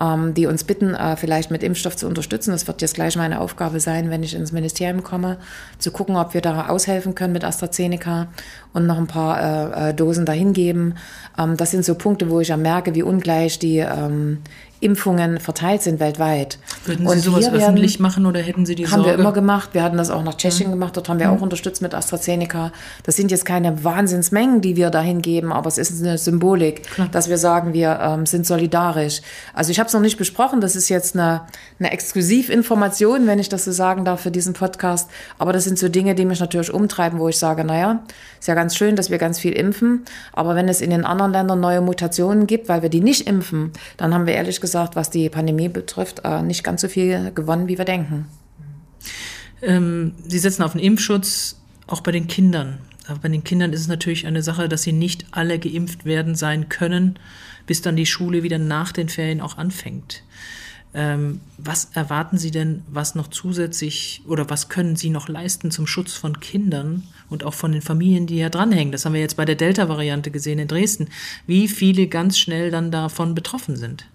[0.00, 2.52] ähm, die uns bitten, äh, vielleicht mit Impfstoff zu unterstützen.
[2.52, 5.38] Das wird jetzt gleich meine Aufgabe sein, wenn ich ins Ministerium komme,
[5.78, 8.28] zu gucken, ob wir da aushelfen können mit AstraZeneca
[8.72, 10.94] und noch ein paar äh, äh Dosen dahin geben.
[11.38, 14.38] Ähm, das sind so Punkte, wo ich ja merke, wie ungleich die ähm,
[14.80, 16.58] Impfungen verteilt sind weltweit.
[16.84, 19.10] Würden Sie und sowas werden, öffentlich machen oder hätten Sie die haben Sorge?
[19.10, 19.70] Haben wir immer gemacht.
[19.72, 20.74] Wir hatten das auch nach Tschechien mhm.
[20.74, 20.96] gemacht.
[20.96, 21.36] Dort haben wir mhm.
[21.36, 22.70] auch unterstützt mit AstraZeneca.
[23.02, 27.08] Das sind jetzt keine Wahnsinnsmengen, die wir dahin geben, aber es ist eine Symbolik, Klar.
[27.10, 29.20] dass wir sagen, wir ähm, sind solidarisch.
[29.52, 30.60] Also ich habe es noch nicht besprochen.
[30.60, 31.42] Das ist jetzt eine,
[31.80, 35.10] eine Exklusivinformation, wenn ich das so sagen darf, für diesen Podcast.
[35.38, 38.04] Aber das sind so Dinge, die mich natürlich umtreiben, wo ich sage, naja,
[38.38, 40.04] ist ja ganz schön, dass wir ganz viel impfen.
[40.32, 43.72] Aber wenn es in den anderen Ländern neue Mutationen gibt, weil wir die nicht impfen,
[43.96, 47.33] dann haben wir ehrlich gesagt gesagt, was die Pandemie betrifft, äh, nicht ganz so viel
[47.35, 48.26] gewonnen, wie wir denken.
[49.62, 52.78] Ähm, sie setzen auf den Impfschutz, auch bei den Kindern.
[53.07, 56.35] Aber bei den Kindern ist es natürlich eine Sache, dass sie nicht alle geimpft werden
[56.35, 57.18] sein können,
[57.66, 60.22] bis dann die Schule wieder nach den Ferien auch anfängt.
[60.94, 65.87] Ähm, was erwarten Sie denn, was noch zusätzlich oder was können Sie noch leisten zum
[65.87, 68.92] Schutz von Kindern und auch von den Familien, die ja dranhängen?
[68.92, 71.09] Das haben wir jetzt bei der Delta-Variante gesehen in Dresden,
[71.46, 74.07] wie viele ganz schnell dann davon betroffen sind.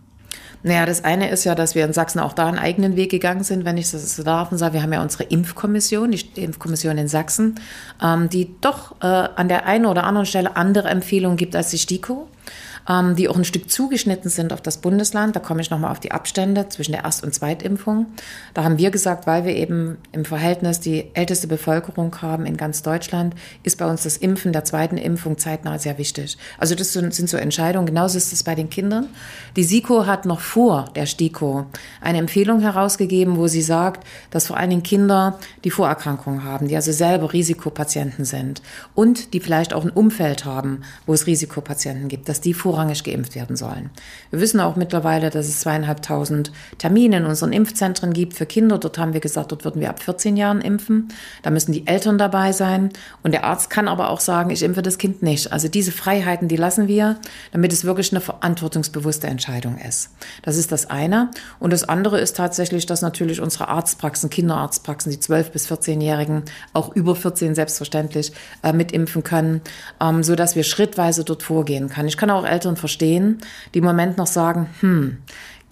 [0.62, 3.44] Naja, das eine ist ja, dass wir in Sachsen auch da einen eigenen Weg gegangen
[3.44, 4.76] sind, wenn ich das so darf und sage.
[4.76, 7.60] Wir haben ja unsere Impfkommission, die Impfkommission in Sachsen,
[8.02, 11.80] ähm, die doch äh, an der einen oder anderen Stelle andere Empfehlungen gibt als die
[11.80, 12.28] STIKO
[12.90, 15.36] ähm, die auch ein Stück zugeschnitten sind auf das Bundesland.
[15.36, 18.08] Da komme ich nochmal auf die Abstände zwischen der Erst- und Zweitimpfung.
[18.54, 22.82] Da haben wir gesagt, weil wir eben im Verhältnis die älteste Bevölkerung haben in ganz
[22.82, 26.38] Deutschland, ist bei uns das Impfen der zweiten Impfung zeitnah sehr wichtig.
[26.58, 27.86] Also das sind so Entscheidungen.
[27.86, 29.08] Genauso ist es bei den Kindern.
[29.56, 31.66] Die SIKO hat noch vor der STIKO
[32.02, 36.76] eine Empfehlung herausgegeben, wo sie sagt, dass vor allen Dingen Kinder, die Vorerkrankungen haben, die
[36.76, 38.62] also selber Risikopatienten sind
[38.96, 43.04] und die vielleicht auch ein Umfeld haben, wo es Risikopatienten gibt, dass die vor vorrangig
[43.04, 43.92] geimpft werden sollen.
[44.32, 48.80] Wir wissen auch mittlerweile, dass es zweieinhalbtausend Termine in unseren Impfzentren gibt für Kinder.
[48.80, 51.10] Dort haben wir gesagt, dort würden wir ab 14 Jahren impfen.
[51.44, 52.90] Da müssen die Eltern dabei sein.
[53.22, 55.52] Und der Arzt kann aber auch sagen, ich impfe das Kind nicht.
[55.52, 57.18] Also diese Freiheiten, die lassen wir,
[57.52, 60.10] damit es wirklich eine verantwortungsbewusste Entscheidung ist.
[60.42, 61.30] Das ist das eine.
[61.60, 66.42] Und das andere ist tatsächlich, dass natürlich unsere Arztpraxen, Kinderarztpraxen, die 12- bis 14-Jährigen,
[66.74, 68.32] auch über 14 selbstverständlich,
[68.64, 69.62] äh, mitimpfen können,
[70.02, 72.08] ähm, so dass wir schrittweise dort vorgehen können.
[72.08, 73.40] Ich kann auch Eltern Eltern verstehen,
[73.74, 75.18] die im Moment noch sagen, hm,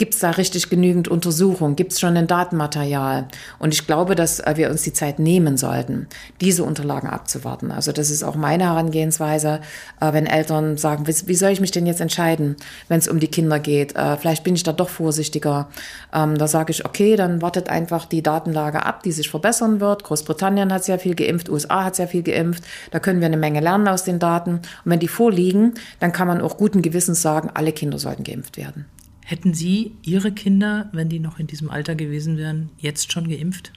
[0.02, 1.76] Gibt es da richtig genügend Untersuchung?
[1.76, 3.28] Gibt es schon ein Datenmaterial?
[3.60, 6.08] Und ich glaube, dass äh, wir uns die Zeit nehmen sollten,
[6.42, 7.70] diese Unterlagen abzuwarten.
[7.70, 9.62] Also das ist auch meine Herangehensweise,
[10.00, 12.56] äh, wenn Eltern sagen, wie soll ich mich denn jetzt entscheiden,
[12.88, 13.96] wenn es um die Kinder geht?
[13.96, 15.70] Äh, vielleicht bin ich da doch vorsichtiger.
[16.12, 20.04] Ähm, da sage ich, okay, dann wartet einfach die Datenlage ab, die sich verbessern wird.
[20.04, 22.64] Großbritannien hat sehr viel geimpft, USA hat sehr viel geimpft.
[22.90, 24.54] Da können wir eine Menge lernen aus den Daten.
[24.54, 28.58] Und wenn die vorliegen, dann kann man auch guten Gewissens sagen, alle Kinder sollten geimpft
[28.58, 28.88] werden.
[29.32, 33.72] Hätten Sie Ihre Kinder, wenn die noch in diesem Alter gewesen wären, jetzt schon geimpft?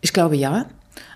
[0.00, 0.66] Ich glaube ja.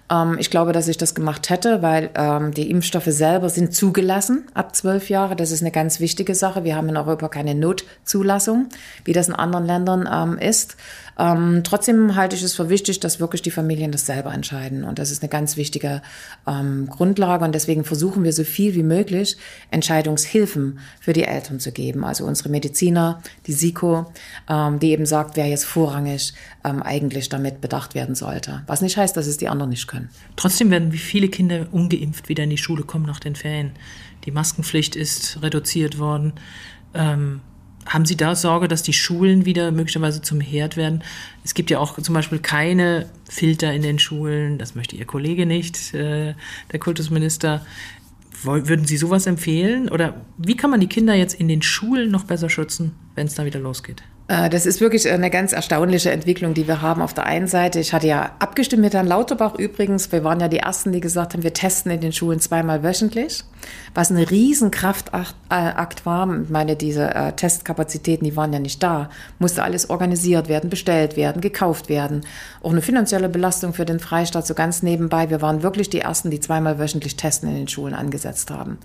[0.08, 4.44] Ähm, ich glaube, dass ich das gemacht hätte, weil ähm, die Impfstoffe selber sind zugelassen
[4.54, 5.34] ab zwölf Jahre.
[5.34, 6.62] Das ist eine ganz wichtige Sache.
[6.62, 8.68] Wir haben in Europa keine Notzulassung,
[9.04, 10.76] wie das in anderen Ländern ähm, ist.
[11.18, 14.84] Ähm, trotzdem halte ich es für wichtig, dass wirklich die Familien das selber entscheiden.
[14.84, 16.02] Und das ist eine ganz wichtige
[16.46, 17.44] ähm, Grundlage.
[17.44, 19.36] Und deswegen versuchen wir so viel wie möglich
[19.70, 22.04] Entscheidungshilfen für die Eltern zu geben.
[22.04, 24.12] Also unsere Mediziner, die SIKO,
[24.48, 26.32] ähm, die eben sagt, wer jetzt vorrangig
[26.64, 28.62] ähm, eigentlich damit bedacht werden sollte.
[28.66, 30.10] Was nicht heißt, dass es die anderen nicht können.
[30.36, 33.72] Trotzdem werden wie viele Kinder ungeimpft wieder in die Schule kommen nach den Ferien.
[34.24, 36.34] Die Maskenpflicht ist reduziert worden.
[36.94, 37.40] Ähm,
[37.86, 41.02] haben Sie da Sorge, dass die Schulen wieder möglicherweise zum Herd werden?
[41.44, 44.58] Es gibt ja auch zum Beispiel keine Filter in den Schulen.
[44.58, 46.34] Das möchte Ihr Kollege nicht, äh,
[46.72, 47.64] der Kultusminister.
[48.42, 49.88] Würden Sie sowas empfehlen?
[49.88, 53.34] Oder wie kann man die Kinder jetzt in den Schulen noch besser schützen, wenn es
[53.34, 54.02] da wieder losgeht?
[54.30, 57.02] Äh, das ist wirklich eine ganz erstaunliche Entwicklung, die wir haben.
[57.02, 60.12] Auf der einen Seite, ich hatte ja abgestimmt mit Herrn Lauterbach übrigens.
[60.12, 63.42] Wir waren ja die Ersten, die gesagt haben, wir testen in den Schulen zweimal wöchentlich,
[63.92, 66.42] was ein Riesenkraftakt war.
[66.42, 69.10] Ich meine, diese äh, Testkapazitäten, die waren ja nicht da.
[69.40, 72.20] Musste alles organisiert werden, bestellt werden, gekauft werden.
[72.62, 75.30] Auch eine finanzielle Belastung für den Freistaat so ganz nebenbei.
[75.30, 78.78] Wir waren wirklich die Ersten, die zweimal wöchentlich Testen in den Schulen angesetzt haben.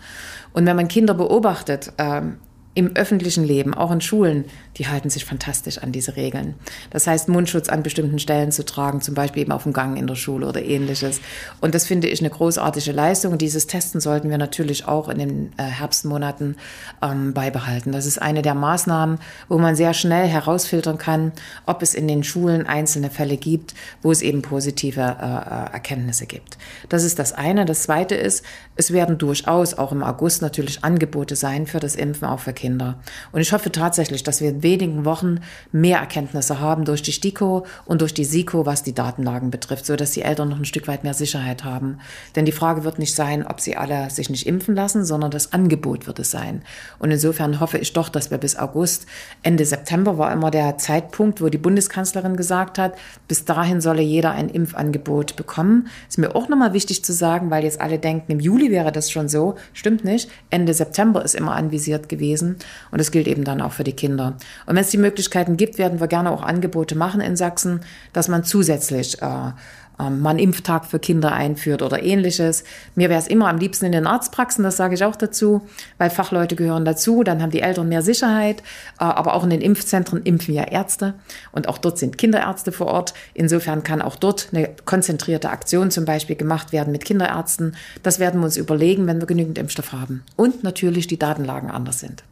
[0.54, 2.38] Und wenn man Kinder beobachtet, ähm,
[2.76, 4.44] im öffentlichen Leben, auch in Schulen,
[4.76, 6.56] die halten sich fantastisch an diese Regeln.
[6.90, 10.08] Das heißt, Mundschutz an bestimmten Stellen zu tragen, zum Beispiel eben auf dem Gang in
[10.08, 11.22] der Schule oder ähnliches.
[11.62, 13.32] Und das finde ich eine großartige Leistung.
[13.32, 16.58] Und dieses Testen sollten wir natürlich auch in den äh, Herbstmonaten
[17.02, 17.94] ähm, beibehalten.
[17.94, 21.32] Das ist eine der Maßnahmen, wo man sehr schnell herausfiltern kann,
[21.66, 26.26] ob es in den Schulen einzelne Fälle gibt, wo es eben positive äh, äh Erkenntnisse
[26.26, 26.58] gibt.
[26.90, 27.66] Das ist das eine.
[27.66, 28.44] Das zweite ist,
[28.76, 32.98] es werden durchaus auch im August natürlich Angebote sein für das Impfen auch für Kinder.
[33.32, 37.64] Und ich hoffe tatsächlich, dass wir in wenigen Wochen mehr Erkenntnisse haben durch die STIKO
[37.86, 40.88] und durch die SIKO, was die Datenlagen betrifft, so dass die Eltern noch ein Stück
[40.88, 42.00] weit mehr Sicherheit haben.
[42.36, 45.54] Denn die Frage wird nicht sein, ob sie alle sich nicht impfen lassen, sondern das
[45.54, 46.64] Angebot wird es sein.
[46.98, 49.06] Und insofern hoffe ich doch, dass wir bis August,
[49.44, 52.96] Ende September war immer der Zeitpunkt, wo die Bundeskanzlerin gesagt hat,
[53.28, 55.88] bis dahin solle jeder ein Impfangebot bekommen.
[56.10, 59.12] Ist mir auch nochmal wichtig zu sagen, weil jetzt alle denken, im Juli wäre das
[59.12, 59.54] schon so.
[59.74, 60.32] Stimmt nicht.
[60.50, 62.55] Ende September ist immer anvisiert gewesen.
[62.92, 64.38] Und das gilt eben dann auch für die Kinder.
[64.66, 67.82] Und wenn es die Möglichkeiten gibt, werden wir gerne auch Angebote machen in Sachsen,
[68.14, 69.52] dass man zusätzlich äh,
[70.00, 72.64] ähm, man Impftag für Kinder einführt oder ähnliches.
[72.96, 75.62] Mir wäre es immer am liebsten in den Arztpraxen, das sage ich auch dazu,
[75.98, 78.62] weil Fachleute gehören dazu, dann haben die Eltern mehr Sicherheit,
[79.00, 81.14] äh, aber auch in den Impfzentren impfen ja Ärzte
[81.52, 83.14] und auch dort sind Kinderärzte vor Ort.
[83.34, 87.76] Insofern kann auch dort eine konzentrierte Aktion zum Beispiel gemacht werden mit Kinderärzten.
[88.04, 90.24] Das werden wir uns überlegen, wenn wir genügend Impfstoff haben.
[90.36, 92.24] Und natürlich die Datenlagen anders sind.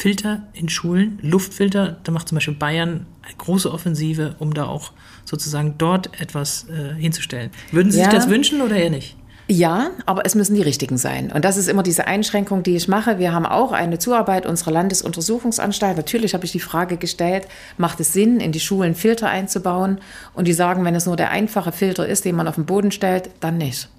[0.00, 4.92] Filter in Schulen, Luftfilter, da macht zum Beispiel Bayern eine große Offensive, um da auch
[5.26, 7.50] sozusagen dort etwas äh, hinzustellen.
[7.70, 8.04] Würden Sie ja.
[8.04, 9.18] sich das wünschen oder eher nicht?
[9.46, 11.30] Ja, aber es müssen die richtigen sein.
[11.30, 13.18] Und das ist immer diese Einschränkung, die ich mache.
[13.18, 15.98] Wir haben auch eine Zuarbeit unserer Landesuntersuchungsanstalt.
[15.98, 19.98] Natürlich habe ich die Frage gestellt, macht es Sinn, in die Schulen Filter einzubauen?
[20.32, 22.90] Und die sagen, wenn es nur der einfache Filter ist, den man auf den Boden
[22.90, 23.90] stellt, dann nicht.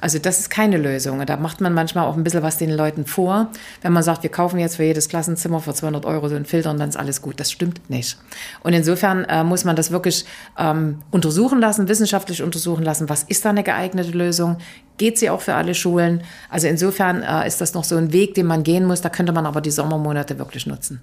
[0.00, 1.24] Also das ist keine Lösung.
[1.24, 3.50] Da macht man manchmal auch ein bisschen was den Leuten vor.
[3.82, 6.70] Wenn man sagt, wir kaufen jetzt für jedes Klassenzimmer für 200 Euro so einen Filter
[6.70, 7.40] und dann ist alles gut.
[7.40, 8.18] Das stimmt nicht.
[8.62, 10.24] Und insofern äh, muss man das wirklich
[10.58, 13.08] ähm, untersuchen lassen, wissenschaftlich untersuchen lassen.
[13.08, 14.58] Was ist da eine geeignete Lösung?
[14.98, 16.22] Geht sie auch für alle Schulen?
[16.50, 19.00] Also insofern äh, ist das noch so ein Weg, den man gehen muss.
[19.00, 21.00] Da könnte man aber die Sommermonate wirklich nutzen.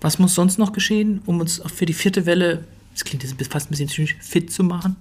[0.00, 3.68] Was muss sonst noch geschehen, um uns für die vierte Welle, das klingt jetzt fast
[3.68, 4.96] ein bisschen zynisch, fit zu machen?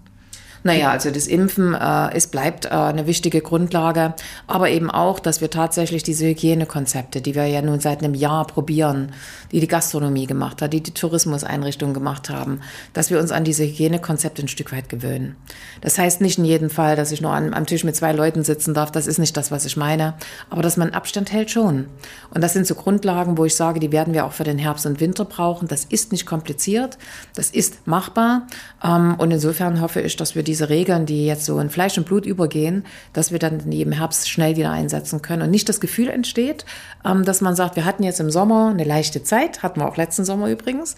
[0.65, 4.15] Naja, also das Impfen, äh, es bleibt äh, eine wichtige Grundlage,
[4.47, 8.47] aber eben auch, dass wir tatsächlich diese Hygienekonzepte, die wir ja nun seit einem Jahr
[8.47, 9.11] probieren,
[9.51, 12.61] die die Gastronomie gemacht hat, die die Tourismuseinrichtungen gemacht haben,
[12.93, 15.35] dass wir uns an diese Hygienekonzepte ein Stück weit gewöhnen.
[15.81, 18.43] Das heißt nicht in jedem Fall, dass ich nur an, am Tisch mit zwei Leuten
[18.43, 20.15] sitzen darf, das ist nicht das, was ich meine,
[20.49, 21.85] aber dass man Abstand hält schon.
[22.31, 24.87] Und das sind so Grundlagen, wo ich sage, die werden wir auch für den Herbst
[24.87, 25.67] und Winter brauchen.
[25.67, 26.97] Das ist nicht kompliziert,
[27.35, 28.47] das ist machbar
[28.83, 31.97] ähm, und insofern hoffe ich, dass wir die diese Regeln, die jetzt so in Fleisch
[31.97, 35.81] und Blut übergehen, dass wir dann im Herbst schnell wieder einsetzen können und nicht das
[35.81, 36.65] Gefühl entsteht,
[37.03, 39.97] ähm, dass man sagt, wir hatten jetzt im Sommer eine leichte Zeit, hatten wir auch
[39.97, 40.95] letzten Sommer übrigens,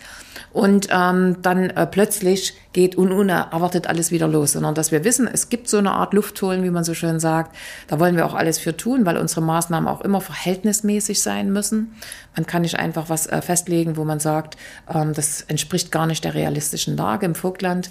[0.54, 5.28] und ähm, dann äh, plötzlich geht un unerwartet alles wieder los, sondern dass wir wissen,
[5.32, 7.56] es gibt so eine Art Luftholen, wie man so schön sagt.
[7.88, 11.96] Da wollen wir auch alles für tun, weil unsere Maßnahmen auch immer verhältnismäßig sein müssen.
[12.36, 14.56] Man kann nicht einfach was äh, festlegen, wo man sagt,
[14.93, 17.89] ähm, das entspricht gar nicht der realistischen Lage im Vogtland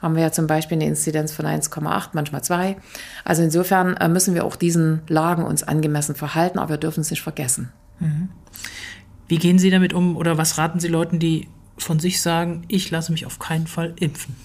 [0.00, 2.76] haben wir ja zum Beispiel eine Inzidenz von 1,8, manchmal 2.
[3.24, 7.10] Also insofern äh, müssen wir auch diesen Lagen uns angemessen verhalten, aber wir dürfen es
[7.10, 7.72] nicht vergessen.
[7.98, 8.28] Mhm.
[9.26, 12.90] Wie gehen Sie damit um oder was raten Sie Leuten, die von sich sagen, ich
[12.90, 14.36] lasse mich auf keinen Fall impfen?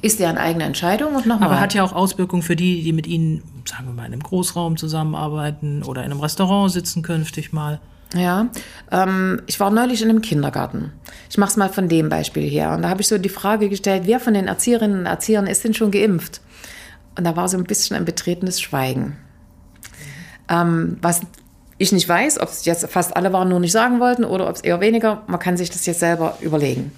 [0.00, 1.48] Ist ja eine eigene Entscheidung und nochmal.
[1.48, 4.22] Aber hat ja auch Auswirkungen für die, die mit Ihnen, sagen wir mal, in einem
[4.22, 7.80] Großraum zusammenarbeiten oder in einem Restaurant sitzen künftig mal.
[8.14, 8.48] Ja,
[8.90, 10.92] ähm, ich war neulich in einem Kindergarten.
[11.30, 12.72] Ich mache es mal von dem Beispiel her.
[12.72, 15.64] Und da habe ich so die Frage gestellt, wer von den Erzieherinnen und Erziehern ist
[15.64, 16.40] denn schon geimpft?
[17.16, 19.16] Und da war so ein bisschen ein betretenes Schweigen.
[20.48, 21.22] Ähm, was
[21.78, 24.56] ich nicht weiß, ob es jetzt fast alle waren, nur nicht sagen wollten oder ob
[24.56, 25.22] es eher weniger.
[25.26, 26.92] Man kann sich das jetzt selber überlegen.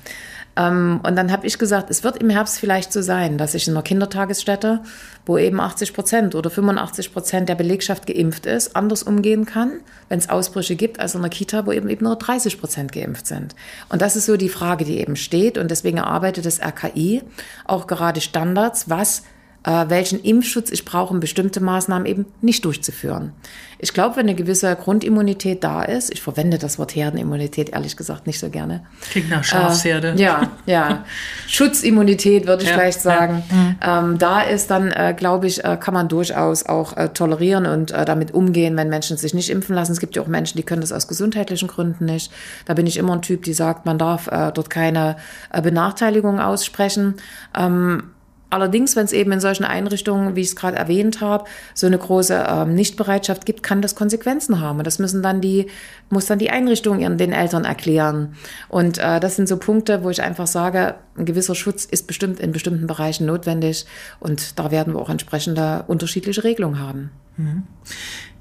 [0.57, 3.67] Ähm, und dann habe ich gesagt, es wird im Herbst vielleicht so sein, dass ich
[3.67, 4.81] in einer Kindertagesstätte,
[5.27, 10.19] wo eben 80 Prozent oder 85 Prozent der Belegschaft geimpft ist, anders umgehen kann, wenn
[10.19, 13.55] es Ausbrüche gibt, als in einer Kita, wo eben, eben nur 30 Prozent geimpft sind.
[13.89, 15.59] Und das ist so die Frage, die eben steht.
[15.59, 17.23] Und deswegen erarbeitet das RKI
[17.65, 19.23] auch gerade Standards, was
[19.65, 23.33] äh, welchen Impfschutz ich brauche, um bestimmte Maßnahmen eben nicht durchzuführen.
[23.79, 28.27] Ich glaube, wenn eine gewisse Grundimmunität da ist, ich verwende das Wort Herdenimmunität ehrlich gesagt
[28.27, 28.87] nicht so gerne.
[29.11, 30.13] Klingt nach Schafsherde.
[30.13, 31.05] Äh, ja, ja.
[31.49, 33.43] Schutzimmunität würde ich ja, vielleicht sagen.
[33.51, 34.01] Ja.
[34.03, 34.11] Mhm.
[34.13, 37.91] Ähm, da ist dann, äh, glaube ich, äh, kann man durchaus auch äh, tolerieren und
[37.91, 39.93] äh, damit umgehen, wenn Menschen sich nicht impfen lassen.
[39.93, 42.33] Es gibt ja auch Menschen, die können das aus gesundheitlichen Gründen nicht.
[42.65, 45.17] Da bin ich immer ein Typ, die sagt, man darf dort keine
[45.53, 47.15] Benachteiligung aussprechen.
[47.57, 48.14] Ähm,
[48.55, 51.99] Allerdings, wenn es eben in solchen Einrichtungen, wie ich es gerade erwähnt habe, so eine
[51.99, 54.79] große ähm, Nichtbereitschaft gibt, kann das Konsequenzen haben.
[54.79, 55.67] Und das müssen dann die,
[56.09, 58.37] muss dann die Einrichtung ihren, den Eltern erklären.
[58.69, 62.39] Und äh, das sind so Punkte, wo ich einfach sage, ein gewisser Schutz ist bestimmt
[62.39, 63.87] in bestimmten Bereichen notwendig.
[64.21, 67.11] Und da werden wir auch entsprechende unterschiedliche Regelungen haben.
[67.37, 67.65] Mhm.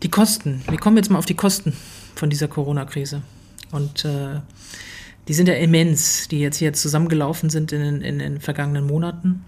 [0.03, 0.61] Die Kosten.
[0.69, 1.73] Wir kommen jetzt mal auf die Kosten
[2.13, 3.23] von dieser Corona-Krise.
[3.71, 4.41] Und äh,
[5.27, 9.43] die sind ja immens, die jetzt hier zusammengelaufen sind in, in den vergangenen Monaten.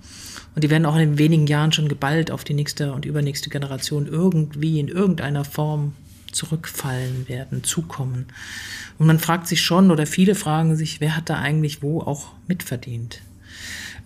[0.55, 4.07] Und die werden auch in wenigen Jahren schon geballt auf die nächste und übernächste Generation
[4.07, 5.93] irgendwie in irgendeiner Form
[6.31, 8.27] zurückfallen werden, zukommen.
[8.97, 12.31] Und man fragt sich schon, oder viele fragen sich, wer hat da eigentlich wo auch
[12.47, 13.21] mitverdient?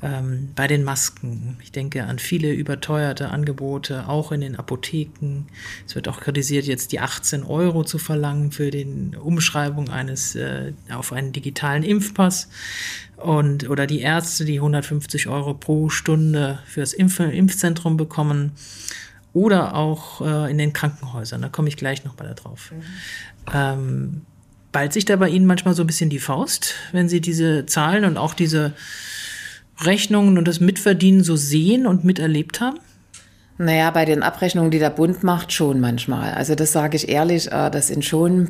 [0.01, 1.57] Ähm, bei den Masken.
[1.61, 5.45] Ich denke an viele überteuerte Angebote, auch in den Apotheken.
[5.85, 8.87] Es wird auch kritisiert, jetzt die 18 Euro zu verlangen für die
[9.19, 12.49] Umschreibung eines äh, auf einen digitalen Impfpass
[13.17, 18.53] und oder die Ärzte, die 150 Euro pro Stunde fürs Impf Impfzentrum bekommen
[19.33, 21.41] oder auch äh, in den Krankenhäusern.
[21.41, 22.71] Da komme ich gleich noch mal drauf.
[22.71, 22.83] Mhm.
[23.53, 24.21] Ähm,
[24.71, 28.05] ballt sich da bei Ihnen manchmal so ein bisschen die Faust, wenn Sie diese Zahlen
[28.05, 28.73] und auch diese
[29.81, 32.79] Rechnungen und das Mitverdienen so sehen und miterlebt haben?
[33.57, 36.33] Naja, bei den Abrechnungen, die der Bund macht, schon manchmal.
[36.33, 38.49] Also das sage ich ehrlich, äh, das sind schon,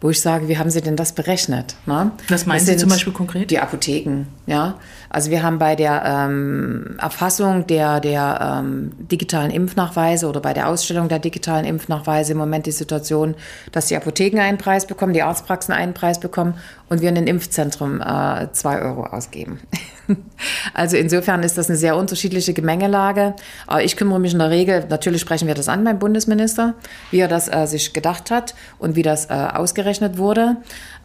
[0.00, 1.76] wo ich sage, wie haben Sie denn das berechnet?
[1.86, 2.10] Ne?
[2.28, 3.50] Was meinen Sie zum Beispiel konkret?
[3.52, 4.78] Die Apotheken, ja.
[5.16, 10.68] Also wir haben bei der ähm, Erfassung der, der ähm, digitalen Impfnachweise oder bei der
[10.68, 13.34] Ausstellung der digitalen Impfnachweise im Moment die Situation,
[13.72, 16.58] dass die Apotheken einen Preis bekommen, die Arztpraxen einen Preis bekommen
[16.90, 19.58] und wir in den Impfzentrum äh, zwei Euro ausgeben.
[20.74, 23.34] also insofern ist das eine sehr unterschiedliche Gemengelage.
[23.66, 26.74] Aber ich kümmere mich in der Regel, natürlich sprechen wir das an beim Bundesminister,
[27.10, 30.58] wie er das äh, sich gedacht hat und wie das äh, ausgerechnet wurde.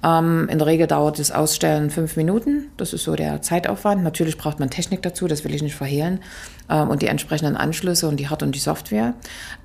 [0.04, 2.70] Ähm, in der Regel dauert das Ausstellen fünf Minuten.
[2.78, 4.04] Das ist so der Zeitaufwand.
[4.04, 6.20] Natürlich braucht man Technik dazu, das will ich nicht verhehlen.
[6.70, 9.14] Ähm, und die entsprechenden Anschlüsse und die Hard- und die Software.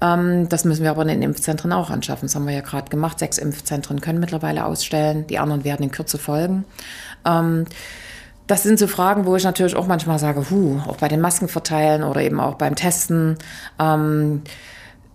[0.01, 2.27] Ähm, das müssen wir aber in den Impfzentren auch anschaffen.
[2.27, 3.19] Das haben wir ja gerade gemacht.
[3.19, 5.27] Sechs Impfzentren können mittlerweile ausstellen.
[5.27, 6.65] Die anderen werden in Kürze folgen.
[7.25, 7.65] Ähm,
[8.47, 11.49] das sind so Fragen, wo ich natürlich auch manchmal sage, hu, auch bei den Masken
[11.49, 13.39] verteilen oder eben auch beim Testen.
[13.79, 14.43] Ähm,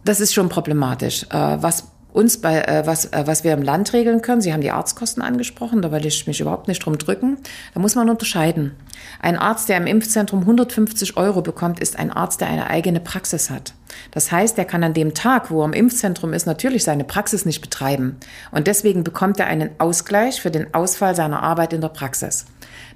[0.04, 1.24] das ist schon problematisch.
[1.30, 4.62] Äh, was uns bei, äh, was, äh, was wir im Land regeln können, Sie haben
[4.62, 7.38] die Arztkosten angesprochen, da will ich mich überhaupt nicht drum drücken,
[7.74, 8.76] da muss man unterscheiden.
[9.20, 13.50] Ein Arzt, der im Impfzentrum 150 Euro bekommt, ist ein Arzt, der eine eigene Praxis
[13.50, 13.74] hat.
[14.12, 17.46] Das heißt, er kann an dem Tag, wo er im Impfzentrum ist, natürlich seine Praxis
[17.46, 18.18] nicht betreiben.
[18.52, 22.46] Und deswegen bekommt er einen Ausgleich für den Ausfall seiner Arbeit in der Praxis.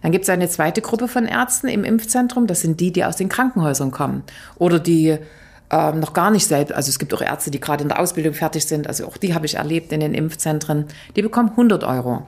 [0.02, 3.16] Dann gibt es eine zweite Gruppe von Ärzten im Impfzentrum, das sind die, die aus
[3.16, 4.24] den Krankenhäusern kommen
[4.58, 5.18] oder die
[5.76, 8.34] ähm, noch gar nicht selbst, also es gibt auch Ärzte, die gerade in der Ausbildung
[8.34, 10.86] fertig sind, also auch die habe ich erlebt in den Impfzentren,
[11.16, 12.26] die bekommen 100 Euro.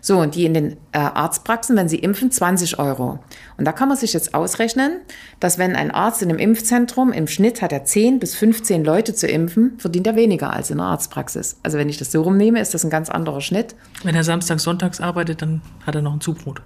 [0.00, 3.18] So, und die in den äh, Arztpraxen, wenn sie impfen, 20 Euro.
[3.56, 5.00] Und da kann man sich jetzt ausrechnen,
[5.40, 9.14] dass wenn ein Arzt in einem Impfzentrum, im Schnitt hat er 10 bis 15 Leute
[9.14, 11.56] zu impfen, verdient er weniger als in der Arztpraxis.
[11.62, 13.74] Also wenn ich das so rumnehme, ist das ein ganz anderer Schnitt.
[14.04, 16.62] Wenn er samstags, sonntags arbeitet, dann hat er noch ein Zubrot.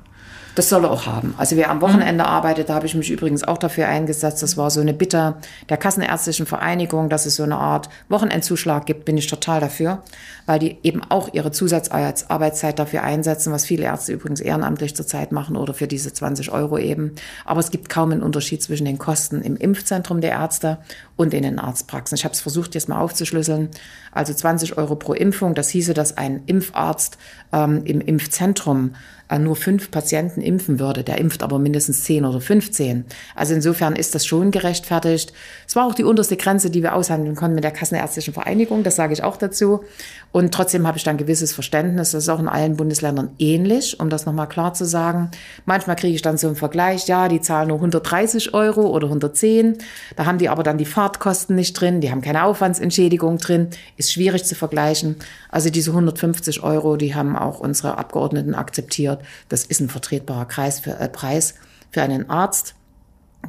[0.54, 1.34] Das soll er auch haben.
[1.38, 2.30] Also wer am Wochenende mhm.
[2.30, 4.42] arbeitet, da habe ich mich übrigens auch dafür eingesetzt.
[4.42, 5.34] Das war so eine Bitte
[5.68, 10.02] der Kassenärztlichen Vereinigung, dass es so eine Art Wochenendzuschlag gibt, bin ich total dafür,
[10.46, 15.56] weil die eben auch ihre Zusatzarbeitszeit dafür einsetzen, was viele Ärzte übrigens ehrenamtlich zurzeit machen
[15.56, 17.12] oder für diese 20 Euro eben.
[17.44, 20.78] Aber es gibt kaum einen Unterschied zwischen den Kosten im Impfzentrum der Ärzte
[21.16, 22.16] und in den Arztpraxen.
[22.16, 23.70] Ich habe es versucht, jetzt mal aufzuschlüsseln.
[24.10, 27.18] Also 20 Euro pro Impfung, das hieße, dass ein Impfarzt
[27.52, 28.94] ähm, im Impfzentrum
[29.32, 31.04] äh, nur fünf Patienten impfen würde.
[31.04, 33.04] Der impft aber mindestens zehn oder 15.
[33.34, 35.32] Also insofern ist das schon gerechtfertigt.
[35.66, 38.82] Es war auch die unterste Grenze, die wir aushandeln konnten mit der Kassenärztlichen Vereinigung.
[38.82, 39.84] Das sage ich auch dazu.
[40.32, 42.12] Und trotzdem habe ich dann gewisses Verständnis.
[42.12, 45.30] Das ist auch in allen Bundesländern ähnlich, um das nochmal klar zu sagen.
[45.66, 47.06] Manchmal kriege ich dann so einen Vergleich.
[47.06, 49.76] Ja, die zahlen nur 130 Euro oder 110.
[50.16, 52.00] Da haben die aber dann die Fahrtkosten nicht drin.
[52.00, 53.68] Die haben keine Aufwandsentschädigung drin.
[53.98, 55.16] Ist schwierig zu vergleichen.
[55.50, 59.20] Also diese 150 Euro, die haben auch unsere Abgeordneten akzeptiert.
[59.50, 61.54] Das ist ein vertretbarer Kreis für, äh, Preis
[61.90, 62.74] für einen Arzt,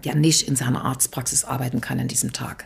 [0.04, 2.66] der nicht in seiner Arztpraxis arbeiten kann an diesem Tag.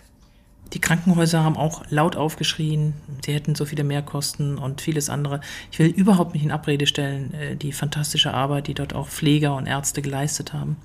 [0.74, 2.94] Die Krankenhäuser haben auch laut aufgeschrien,
[3.26, 5.42] sie hätten so viele Mehrkosten und vieles andere.
[5.72, 9.56] Ich will überhaupt nicht in Abrede stellen, äh, die fantastische Arbeit, die dort auch Pfleger
[9.56, 10.78] und Ärzte geleistet haben.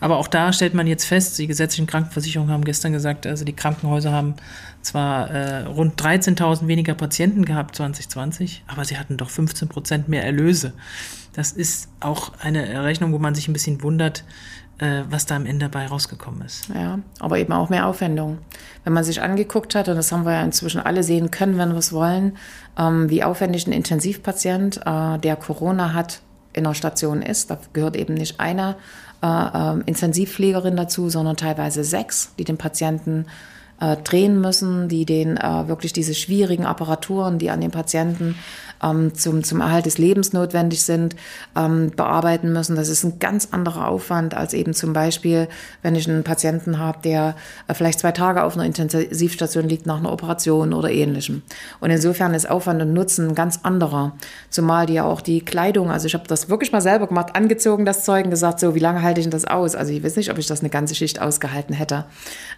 [0.00, 3.52] Aber auch da stellt man jetzt fest, die gesetzlichen Krankenversicherungen haben gestern gesagt, also die
[3.52, 4.34] Krankenhäuser haben
[4.82, 10.24] zwar äh, rund 13.000 weniger Patienten gehabt 2020, aber sie hatten doch 15 Prozent mehr
[10.24, 10.72] Erlöse.
[11.32, 14.24] Das ist auch eine Rechnung, wo man sich ein bisschen wundert,
[15.08, 16.68] was da am Ende dabei rausgekommen ist.
[16.74, 18.38] Ja, aber eben auch mehr Aufwendung.
[18.84, 21.70] Wenn man sich angeguckt hat, und das haben wir ja inzwischen alle sehen können, wenn
[21.70, 22.38] wir es wollen,
[22.78, 27.50] ähm, wie aufwendig ein Intensivpatient, äh, der Corona hat, in der Station ist.
[27.50, 28.76] Da gehört eben nicht eine
[29.22, 33.26] äh, äh, Intensivpflegerin dazu, sondern teilweise sechs, die den Patienten
[33.80, 38.36] äh, drehen müssen, die den äh, wirklich diese schwierigen Apparaturen, die an den Patienten
[38.82, 41.16] ähm, zum, zum Erhalt des Lebens notwendig sind,
[41.56, 42.76] ähm, bearbeiten müssen.
[42.76, 45.48] Das ist ein ganz anderer Aufwand als eben zum Beispiel,
[45.82, 47.34] wenn ich einen Patienten habe, der
[47.68, 51.42] äh, vielleicht zwei Tage auf einer Intensivstation liegt nach einer Operation oder ähnlichem.
[51.80, 54.12] Und insofern ist Aufwand und Nutzen ein ganz anderer.
[54.50, 57.86] Zumal die ja auch die Kleidung, also ich habe das wirklich mal selber gemacht, angezogen
[57.86, 59.74] das Zeug und gesagt, so wie lange halte ich denn das aus?
[59.74, 62.04] Also ich weiß nicht, ob ich das eine ganze Schicht ausgehalten hätte.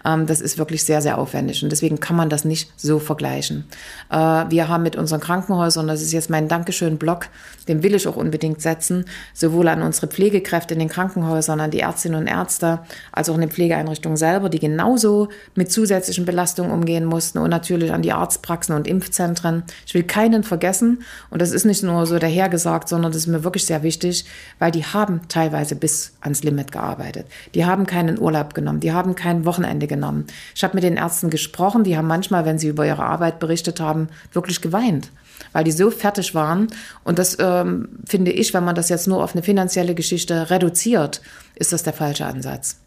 [0.05, 2.99] Ähm, das ist wirklich sehr, sehr sehr aufwendig und deswegen kann man das nicht so
[2.99, 3.65] vergleichen.
[4.11, 4.17] Äh,
[4.49, 7.29] wir haben mit unseren Krankenhäusern, das ist jetzt mein Dankeschön-Block,
[7.69, 9.05] den will ich auch unbedingt setzen,
[9.35, 12.81] sowohl an unsere Pflegekräfte in den Krankenhäusern, an die Ärztinnen und Ärzte,
[13.13, 17.93] als auch in den Pflegeeinrichtungen selber, die genauso mit zusätzlichen Belastungen umgehen mussten und natürlich
[17.93, 19.65] an die Arztpraxen und Impfzentren.
[19.87, 23.45] Ich will keinen vergessen und das ist nicht nur so dahergesagt, sondern das ist mir
[23.45, 24.25] wirklich sehr wichtig,
[24.59, 27.27] weil die haben teilweise bis ans Limit gearbeitet.
[27.55, 30.27] Die haben keinen Urlaub genommen, die haben kein Wochenende genommen.
[30.55, 33.81] Ich habe mit den Ärzten gesprochen, die haben manchmal, wenn sie über ihre Arbeit berichtet
[33.81, 35.11] haben, wirklich geweint
[35.53, 36.69] weil die so fertig waren.
[37.05, 41.21] Und das ähm, finde ich, wenn man das jetzt nur auf eine finanzielle Geschichte reduziert,
[41.55, 42.79] ist das der falsche Ansatz.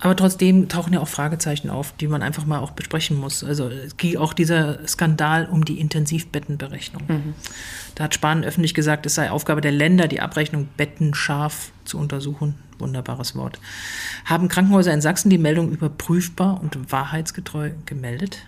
[0.00, 3.42] Aber trotzdem tauchen ja auch Fragezeichen auf, die man einfach mal auch besprechen muss.
[3.42, 3.70] Also
[4.18, 7.02] auch dieser Skandal um die Intensivbettenberechnung.
[7.08, 7.34] Mhm.
[7.94, 12.56] Da hat Spahn öffentlich gesagt, es sei Aufgabe der Länder, die Abrechnung bettenscharf zu untersuchen.
[12.78, 13.58] Wunderbares Wort.
[14.24, 18.40] Haben Krankenhäuser in Sachsen die Meldung überprüfbar und wahrheitsgetreu gemeldet?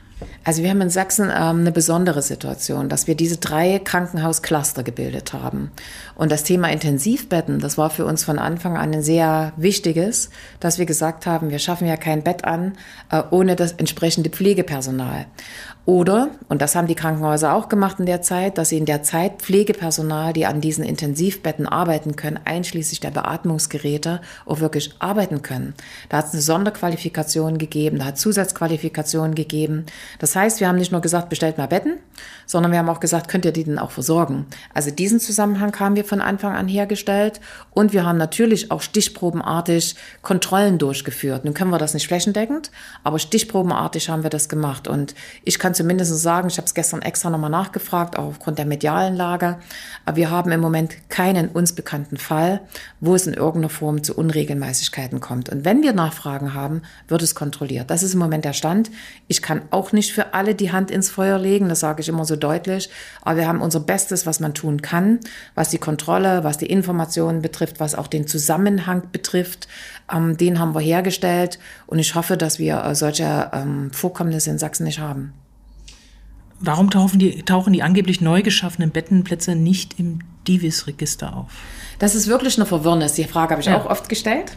[0.45, 5.33] Also wir haben in Sachsen ähm, eine besondere Situation, dass wir diese drei Krankenhauscluster gebildet
[5.33, 5.71] haben.
[6.15, 10.79] Und das Thema Intensivbetten, das war für uns von Anfang an ein sehr wichtiges, dass
[10.79, 12.79] wir gesagt haben, wir schaffen ja kein Bett an
[13.11, 15.27] äh, ohne das entsprechende Pflegepersonal.
[15.87, 19.05] Oder, und das haben die Krankenhäuser auch gemacht in der Zeit, dass sie in der
[19.05, 25.75] Zeit Pflegepersonal, die an diesen Intensivbetten arbeiten können, einschließlich der Beatmungsgeräte, auch wirklich arbeiten können.
[26.09, 29.87] Da hat es eine Sonderqualifikation gegeben, da hat Zusatzqualifikationen gegeben.
[30.19, 31.99] Das heißt, wir haben nicht nur gesagt, bestellt mal Betten,
[32.47, 34.47] sondern wir haben auch gesagt, könnt ihr die denn auch versorgen?
[34.75, 39.95] Also diesen Zusammenhang haben wir von Anfang an hergestellt und wir haben natürlich auch stichprobenartig
[40.23, 41.45] Kontrollen durchgeführt.
[41.45, 42.73] Nun können wir das nicht flächendeckend,
[43.05, 45.15] aber stichprobenartig haben wir das gemacht und
[45.45, 49.15] ich kann zumindest sagen, ich habe es gestern extra nochmal nachgefragt, auch aufgrund der medialen
[49.15, 49.59] Lage.
[50.05, 52.61] Aber wir haben im Moment keinen uns bekannten Fall,
[53.01, 55.49] wo es in irgendeiner Form zu Unregelmäßigkeiten kommt.
[55.49, 57.91] Und wenn wir Nachfragen haben, wird es kontrolliert.
[57.91, 58.91] Das ist im Moment der Stand.
[59.29, 62.25] Ich kann auch nicht für alle die Hand ins Feuer legen, das sage ich immer
[62.25, 62.91] so deutlich.
[63.23, 65.21] Aber wir haben unser Bestes, was man tun kann,
[65.55, 69.69] was die Kontrolle, was die Informationen betrifft, was auch den Zusammenhang betrifft.
[70.13, 71.59] Ähm, den haben wir hergestellt.
[71.87, 75.33] Und ich hoffe, dass wir äh, solche ähm, Vorkommnisse in Sachsen nicht haben.
[76.59, 81.51] Warum tauchen die, tauchen die angeblich neu geschaffenen Bettenplätze nicht im Divis-Register auf?
[81.99, 83.15] Das ist wirklich eine Verwirrnis.
[83.15, 83.79] Die Frage habe ich ja.
[83.79, 84.57] auch oft gestellt.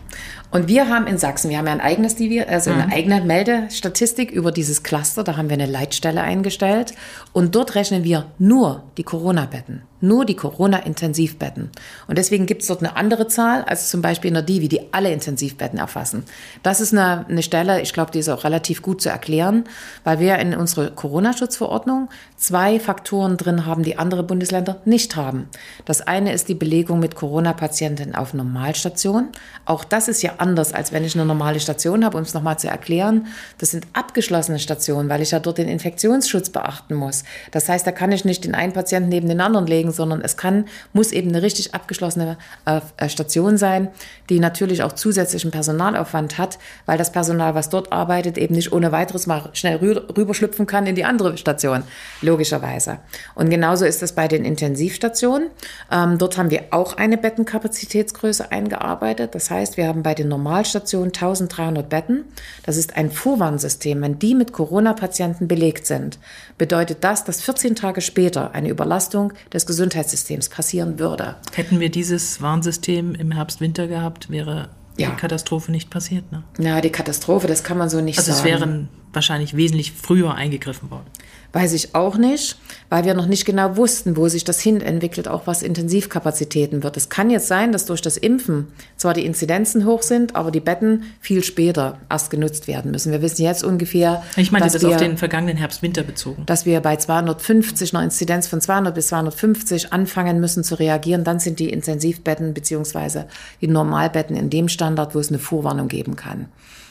[0.51, 2.93] Und wir haben in Sachsen, wir haben ja ein eigenes Divi, also eine mhm.
[2.93, 5.23] eigene Meldestatistik über dieses Cluster.
[5.23, 6.93] Da haben wir eine Leitstelle eingestellt.
[7.33, 11.69] Und dort rechnen wir nur die Corona-Betten nur die Corona-Intensivbetten.
[12.07, 14.93] Und deswegen gibt es dort eine andere Zahl als zum Beispiel in der Divi, die
[14.93, 16.23] alle Intensivbetten erfassen.
[16.63, 19.65] Das ist eine, eine Stelle, ich glaube, die ist auch relativ gut zu erklären,
[20.03, 25.49] weil wir in unserer Corona-Schutzverordnung zwei Faktoren drin haben, die andere Bundesländer nicht haben.
[25.85, 29.29] Das eine ist die Belegung mit Corona-Patienten auf Normalstation.
[29.65, 32.57] Auch das ist ja anders, als wenn ich eine normale Station habe, um es nochmal
[32.57, 33.27] zu erklären.
[33.57, 37.23] Das sind abgeschlossene Stationen, weil ich ja dort den Infektionsschutz beachten muss.
[37.51, 40.37] Das heißt, da kann ich nicht den einen Patienten neben den anderen legen, sondern es
[40.37, 43.89] kann, muss eben eine richtig abgeschlossene äh, äh, Station sein,
[44.29, 48.91] die natürlich auch zusätzlichen Personalaufwand hat, weil das Personal, was dort arbeitet, eben nicht ohne
[48.91, 51.83] weiteres mal schnell rü rüberschlüpfen kann in die andere Station,
[52.21, 52.99] logischerweise.
[53.35, 55.49] Und genauso ist es bei den Intensivstationen.
[55.91, 59.35] Ähm, dort haben wir auch eine Bettenkapazitätsgröße eingearbeitet.
[59.35, 62.25] Das heißt, wir haben bei den Normalstationen 1300 Betten.
[62.63, 64.01] Das ist ein Vorwarnsystem.
[64.01, 66.19] Wenn die mit Corona-Patienten belegt sind,
[66.57, 71.35] bedeutet das, dass 14 Tage später eine Überlastung des Gesundheitssystems Gesundheitssystems passieren würde.
[71.53, 74.67] Hätten wir dieses Warnsystem im Herbst, Winter gehabt, wäre
[74.97, 75.09] ja.
[75.09, 76.29] die Katastrophe nicht passiert.
[76.33, 76.43] Ne?
[76.57, 78.43] Ja, die Katastrophe, das kann man so nicht also sagen.
[78.43, 81.05] Also es wären wahrscheinlich wesentlich früher eingegriffen worden.
[81.51, 82.57] Weiß ich auch nicht,
[82.89, 86.95] weil wir noch nicht genau wussten, wo sich das hin entwickelt, auch was Intensivkapazitäten wird.
[86.95, 90.59] Es kann jetzt sein, dass durch das Impfen zwar die Inzidenzen hoch sind, aber die
[90.59, 93.11] Betten viel später erst genutzt werden müssen.
[93.11, 94.23] Wir wissen jetzt ungefähr.
[94.35, 96.45] Ich meine, das ist auf den vergangenen Herbst-Winter bezogen.
[96.45, 101.23] Dass wir bei 250, einer Inzidenz von 200 bis 250 anfangen müssen zu reagieren.
[101.23, 103.27] Dann sind die Intensivbetten beziehungsweise
[103.59, 106.45] die Normalbetten in dem Standard, wo es eine Vorwarnung geben kann.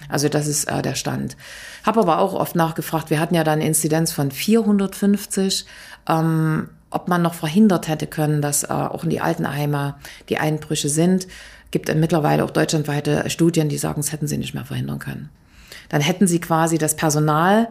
[0.08, 1.36] Also das ist äh, der Stand.
[1.84, 5.66] Habe aber auch oft nachgefragt, wir hatten ja da eine Inzidenz von 450,
[6.08, 9.96] ähm, ob man noch verhindert hätte können, dass äh, auch in die Altenheime
[10.28, 11.26] die Einbrüche sind.
[11.70, 15.28] Gibt mittlerweile auch deutschlandweite Studien, die sagen, es hätten sie nicht mehr verhindern können.
[15.90, 17.68] Dann hätten sie quasi das Personal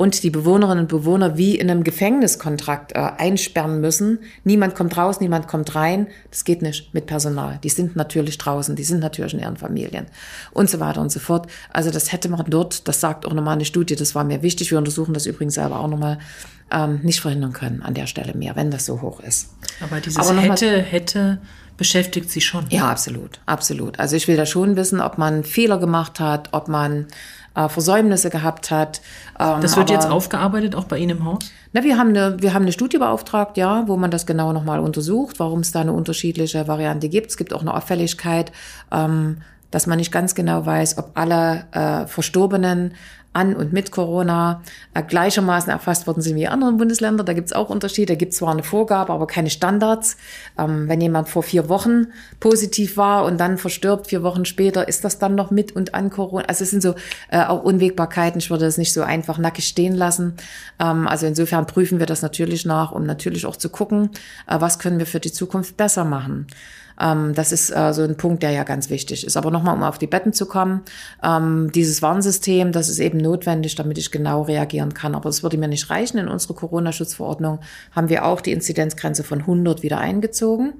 [0.00, 4.20] und die Bewohnerinnen und Bewohner wie in einem Gefängniskontrakt äh, einsperren müssen.
[4.44, 6.06] Niemand kommt raus, niemand kommt rein.
[6.30, 7.58] Das geht nicht mit Personal.
[7.62, 10.06] Die sind natürlich draußen, die sind natürlich in ihren Familien
[10.52, 11.48] und so weiter und so fort.
[11.70, 14.70] Also das hätte man dort, das sagt auch nochmal eine Studie, das war mir wichtig.
[14.70, 16.18] Wir untersuchen das übrigens selber auch nochmal,
[16.72, 19.50] ähm, nicht verhindern können an der Stelle mehr, wenn das so hoch ist.
[19.82, 21.40] Aber dieses Aber hätte, hätte
[21.76, 22.66] beschäftigt Sie schon.
[22.70, 23.98] Ja, absolut, absolut.
[23.98, 27.06] Also ich will da schon wissen, ob man Fehler gemacht hat, ob man
[27.54, 29.00] äh, Versäumnisse gehabt hat.
[29.38, 31.50] Ähm, das wird aber, jetzt aufgearbeitet, auch bei Ihnen im Haus?
[31.72, 34.80] Na, wir haben eine, wir haben eine Studie beauftragt, ja, wo man das genau nochmal
[34.80, 37.30] untersucht, warum es da eine unterschiedliche Variante gibt.
[37.30, 38.52] Es gibt auch eine Auffälligkeit,
[38.92, 39.38] ähm,
[39.70, 42.94] dass man nicht ganz genau weiß, ob alle äh, Verstorbenen
[43.32, 44.62] an und mit Corona
[44.92, 47.22] äh, gleichermaßen erfasst worden sind wie anderen Bundesländer.
[47.22, 48.14] Da gibt es auch Unterschiede.
[48.14, 50.16] Da gibt es zwar eine Vorgabe, aber keine Standards.
[50.58, 52.08] Ähm, wenn jemand vor vier Wochen
[52.40, 56.10] positiv war und dann verstirbt vier Wochen später, ist das dann noch mit und an
[56.10, 56.44] Corona?
[56.46, 56.96] Also es sind so
[57.30, 58.40] äh, auch Unwägbarkeiten.
[58.40, 60.34] Ich würde das nicht so einfach nackig stehen lassen.
[60.80, 64.10] Ähm, also insofern prüfen wir das natürlich nach, um natürlich auch zu gucken,
[64.48, 66.48] äh, was können wir für die Zukunft besser machen.
[67.00, 69.36] Ähm, das ist äh, so ein Punkt, der ja ganz wichtig ist.
[69.36, 70.82] Aber nochmal, um auf die Betten zu kommen,
[71.22, 75.14] ähm, dieses Warnsystem, das ist eben notwendig, damit ich genau reagieren kann.
[75.14, 76.18] Aber es würde mir nicht reichen.
[76.18, 77.60] In unsere Corona-Schutzverordnung
[77.92, 80.74] haben wir auch die Inzidenzgrenze von 100 wieder eingezogen.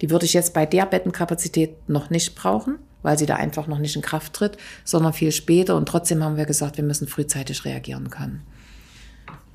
[0.00, 3.78] Die würde ich jetzt bei der Bettenkapazität noch nicht brauchen weil sie da einfach noch
[3.78, 5.76] nicht in Kraft tritt, sondern viel später.
[5.76, 8.42] Und trotzdem haben wir gesagt, wir müssen frühzeitig reagieren können.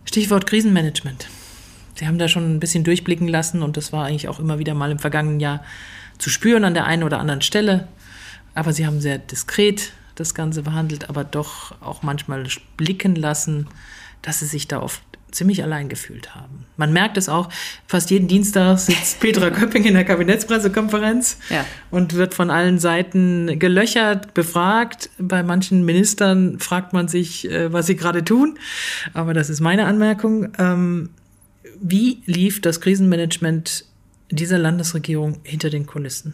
[0.05, 1.27] Stichwort Krisenmanagement.
[1.95, 4.73] Sie haben da schon ein bisschen durchblicken lassen und das war eigentlich auch immer wieder
[4.73, 5.63] mal im vergangenen Jahr
[6.21, 7.87] zu spüren an der einen oder anderen Stelle.
[8.53, 12.45] Aber sie haben sehr diskret das Ganze behandelt, aber doch auch manchmal
[12.77, 13.67] blicken lassen,
[14.21, 15.01] dass sie sich da oft
[15.31, 16.65] ziemlich allein gefühlt haben.
[16.75, 17.49] Man merkt es auch,
[17.87, 21.65] fast jeden Dienstag sitzt Petra Köpping in der Kabinettspressekonferenz ja.
[21.89, 25.09] und wird von allen Seiten gelöchert, befragt.
[25.17, 28.59] Bei manchen Ministern fragt man sich, äh, was sie gerade tun.
[29.13, 30.49] Aber das ist meine Anmerkung.
[30.59, 31.09] Ähm,
[31.79, 33.85] wie lief das Krisenmanagement
[34.35, 36.33] dieser Landesregierung hinter den Kulissen?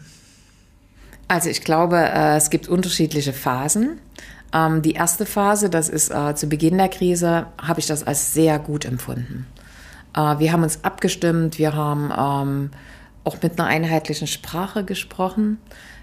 [1.28, 4.00] Also ich glaube, äh, es gibt unterschiedliche Phasen.
[4.52, 8.32] Ähm, die erste Phase, das ist äh, zu Beginn der Krise, habe ich das als
[8.32, 9.46] sehr gut empfunden.
[10.16, 12.70] Äh, wir haben uns abgestimmt, wir haben ähm,
[13.24, 15.58] auch mit einer einheitlichen Sprache gesprochen.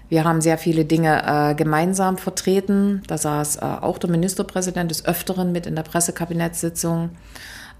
[0.08, 3.02] Wir haben sehr viele Dinge gemeinsam vertreten.
[3.08, 7.10] Da saß auch der Ministerpräsident des Öfteren mit in der Pressekabinettssitzung.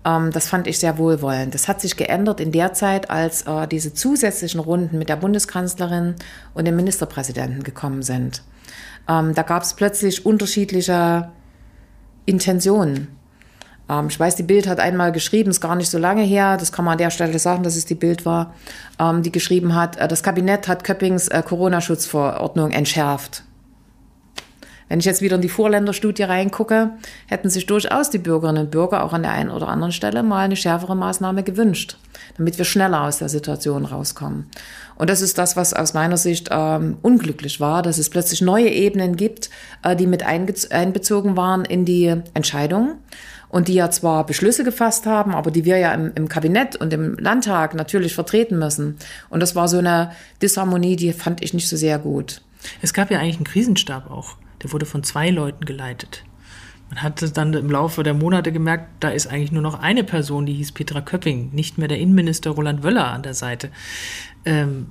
[0.06, 1.54] Ähm, das fand ich sehr wohlwollend.
[1.54, 6.14] Das hat sich geändert in der Zeit, als äh, diese zusätzlichen Runden mit der Bundeskanzlerin
[6.54, 8.42] und dem Ministerpräsidenten gekommen sind.
[9.08, 11.30] Ähm, da gab es plötzlich unterschiedliche
[12.24, 13.08] Intentionen.
[13.88, 16.70] Ähm, ich weiß, die Bild hat einmal geschrieben, ist gar nicht so lange her, das
[16.70, 18.54] kann man an der Stelle sagen, dass es die Bild war,
[19.20, 23.45] die geschrieben hat, äh, das Kabinett hat Köppings äh, Corona-Schutzverordnung entschärft.
[24.88, 26.92] Wenn ich jetzt wieder in die Vorländerstudie reingucke,
[27.26, 30.44] hätten sich durchaus die Bürgerinnen und Bürger auch an der einen oder anderen Stelle mal
[30.44, 31.96] eine schärfere Maßnahme gewünscht,
[32.36, 34.48] damit wir schneller aus der Situation rauskommen.
[34.94, 38.68] Und das ist das, was aus meiner Sicht ähm, unglücklich war, dass es plötzlich neue
[38.68, 39.50] Ebenen gibt,
[39.82, 42.94] äh, die mit einbezogen waren in die Entscheidungen
[43.48, 46.92] und die ja zwar Beschlüsse gefasst haben, aber die wir ja im, im, Kabinett und
[46.92, 48.98] im Landtag natürlich vertreten müssen.
[49.30, 50.12] Und das war so eine
[50.42, 52.40] Disharmonie, die fand ich nicht so sehr gut.
[52.82, 54.36] Es gab ja eigentlich einen Krisenstab auch.
[54.66, 56.24] Der wurde von zwei Leuten geleitet.
[56.88, 60.44] Man hat dann im Laufe der Monate gemerkt, da ist eigentlich nur noch eine Person,
[60.44, 63.70] die hieß Petra Köpping, nicht mehr der Innenminister Roland Wöller an der Seite.
[64.44, 64.88] Ähm,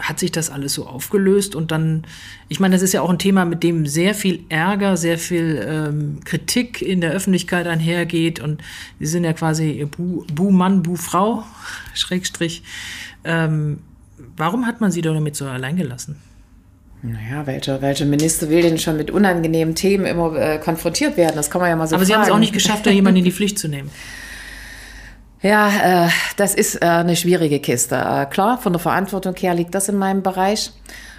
[0.00, 2.06] hat sich das alles so aufgelöst und dann,
[2.48, 5.62] ich meine, das ist ja auch ein Thema, mit dem sehr viel Ärger, sehr viel
[5.62, 8.62] ähm, Kritik in der Öffentlichkeit einhergeht und
[8.98, 11.44] sie sind ja quasi Bu-Mann, Bu-Frau,
[11.94, 12.62] Schrägstrich.
[13.24, 13.80] Ähm,
[14.38, 16.16] warum hat man sie doch damit so allein gelassen?
[17.02, 21.36] Naja, welcher, welche Minister will denn schon mit unangenehmen Themen immer äh, konfrontiert werden?
[21.36, 22.06] Das kann man ja mal so Aber fragen.
[22.06, 23.90] Sie haben es auch nicht geschafft, da jemanden in die Pflicht zu nehmen.
[25.40, 27.94] Ja, äh, das ist äh, eine schwierige Kiste.
[27.94, 30.72] Äh, klar, von der Verantwortung her liegt das in meinem Bereich.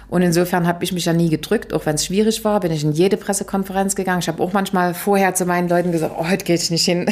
[0.08, 2.82] Und insofern habe ich mich ja nie gedrückt, auch wenn es schwierig war, bin ich
[2.82, 4.18] in jede Pressekonferenz gegangen.
[4.18, 7.06] Ich habe auch manchmal vorher zu meinen Leuten gesagt, oh, heute gehe ich nicht hin.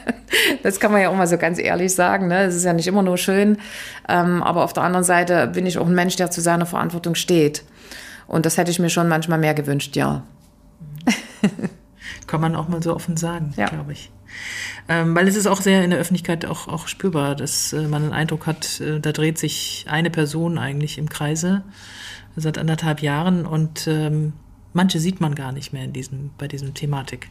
[0.64, 2.26] das kann man ja auch mal so ganz ehrlich sagen.
[2.26, 2.42] Ne?
[2.42, 3.58] Es ist ja nicht immer nur schön.
[4.08, 7.14] Ähm, aber auf der anderen Seite bin ich auch ein Mensch, der zu seiner Verantwortung
[7.14, 7.62] steht.
[8.26, 10.22] Und das hätte ich mir schon manchmal mehr gewünscht, ja.
[12.26, 13.66] Kann man auch mal so offen sagen, ja.
[13.66, 14.10] glaube ich.
[14.88, 18.02] Ähm, weil es ist auch sehr in der Öffentlichkeit auch, auch spürbar, dass äh, man
[18.02, 21.62] den Eindruck hat, äh, da dreht sich eine Person eigentlich im Kreise
[22.36, 24.32] seit anderthalb Jahren und ähm,
[24.72, 27.30] manche sieht man gar nicht mehr in diesem, bei diesem Thematik.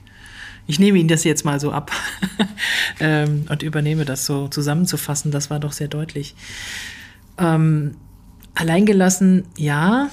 [0.66, 1.92] Ich nehme Ihnen das jetzt mal so ab
[3.00, 5.30] ähm, und übernehme das so zusammenzufassen.
[5.30, 6.36] Das war doch sehr deutlich.
[7.38, 7.98] Ähm,
[8.56, 10.10] alleingelassen, ja,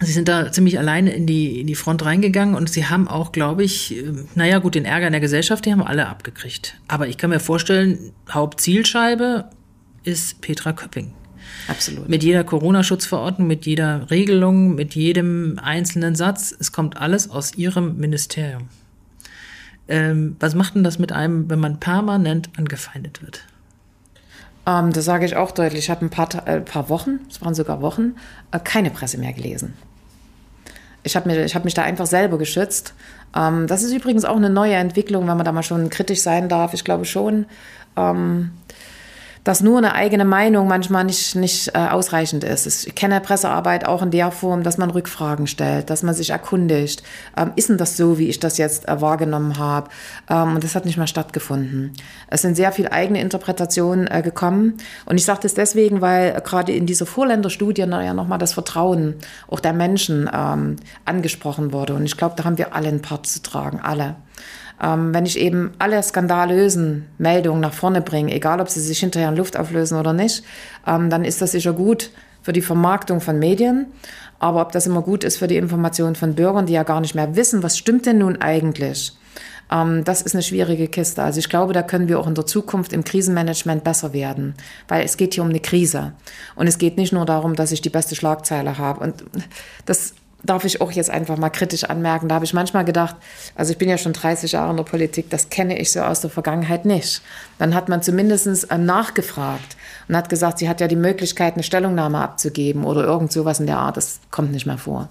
[0.00, 3.32] Sie sind da ziemlich alleine in die, in die Front reingegangen und sie haben auch,
[3.32, 6.78] glaube ich, ähm, naja, gut, den Ärger in der Gesellschaft, die haben alle abgekriegt.
[6.86, 9.46] Aber ich kann mir vorstellen, Hauptzielscheibe
[10.04, 11.14] ist Petra Köpping.
[11.68, 12.08] Absolut.
[12.08, 16.54] Mit jeder Corona-Schutzverordnung, mit jeder Regelung, mit jedem einzelnen Satz.
[16.58, 18.68] Es kommt alles aus ihrem Ministerium.
[19.88, 23.44] Ähm, was macht denn das mit einem, wenn man permanent angefeindet wird?
[24.66, 25.84] Ähm, das sage ich auch deutlich.
[25.84, 28.16] Ich habe ein paar, äh, paar Wochen, es waren sogar Wochen,
[28.50, 29.74] äh, keine Presse mehr gelesen.
[31.02, 32.92] ich habe hab mich da einfach selber geschützt.
[33.34, 36.48] Ähm, das ist übrigens auch eine neue Entwicklung, wenn man da mal schon kritisch sein
[36.48, 36.74] darf.
[36.74, 37.46] Ich glaube schon.
[37.96, 38.50] Ähm,
[39.46, 42.66] dass nur eine eigene Meinung manchmal nicht, nicht äh, ausreichend ist.
[42.66, 47.04] Ich kenne Pressearbeit auch in der Form, dass man Rückfragen stellt, dass man sich erkundigt.
[47.36, 49.88] Ähm, ist denn das so, wie ich das jetzt äh, wahrgenommen habe?
[50.28, 51.92] Ähm, und das hat nicht mehr stattgefunden.
[52.26, 54.78] Es sind sehr viele eigene Interpretationen äh, gekommen.
[55.04, 59.14] Und ich sage das deswegen, weil gerade in dieser Vorländerstudie ja nochmal das Vertrauen
[59.46, 60.74] auch der Menschen ähm,
[61.04, 61.94] angesprochen wurde.
[61.94, 64.16] Und ich glaube, da haben wir alle einen Part zu tragen, alle.
[64.82, 69.30] Ähm, wenn ich eben alle skandalösen Meldungen nach vorne bringe, egal ob sie sich hinterher
[69.30, 70.44] in Luft auflösen oder nicht,
[70.86, 72.10] ähm, dann ist das sicher gut
[72.42, 73.86] für die Vermarktung von Medien.
[74.38, 77.14] Aber ob das immer gut ist für die Information von Bürgern, die ja gar nicht
[77.14, 79.16] mehr wissen, was stimmt denn nun eigentlich?
[79.72, 81.22] Ähm, das ist eine schwierige Kiste.
[81.22, 84.54] Also ich glaube, da können wir auch in der Zukunft im Krisenmanagement besser werden,
[84.88, 86.12] weil es geht hier um eine Krise.
[86.54, 89.00] Und es geht nicht nur darum, dass ich die beste Schlagzeile habe.
[89.00, 89.24] Und
[89.86, 90.14] das
[90.46, 92.28] darf ich auch jetzt einfach mal kritisch anmerken.
[92.28, 93.16] Da habe ich manchmal gedacht,
[93.54, 96.20] also ich bin ja schon 30 Jahre in der Politik, das kenne ich so aus
[96.20, 97.22] der Vergangenheit nicht.
[97.58, 99.76] Dann hat man zumindest äh, nachgefragt
[100.08, 103.66] und hat gesagt, sie hat ja die Möglichkeit, eine Stellungnahme abzugeben oder irgend sowas in
[103.66, 103.96] der Art.
[103.96, 105.08] Das kommt nicht mehr vor.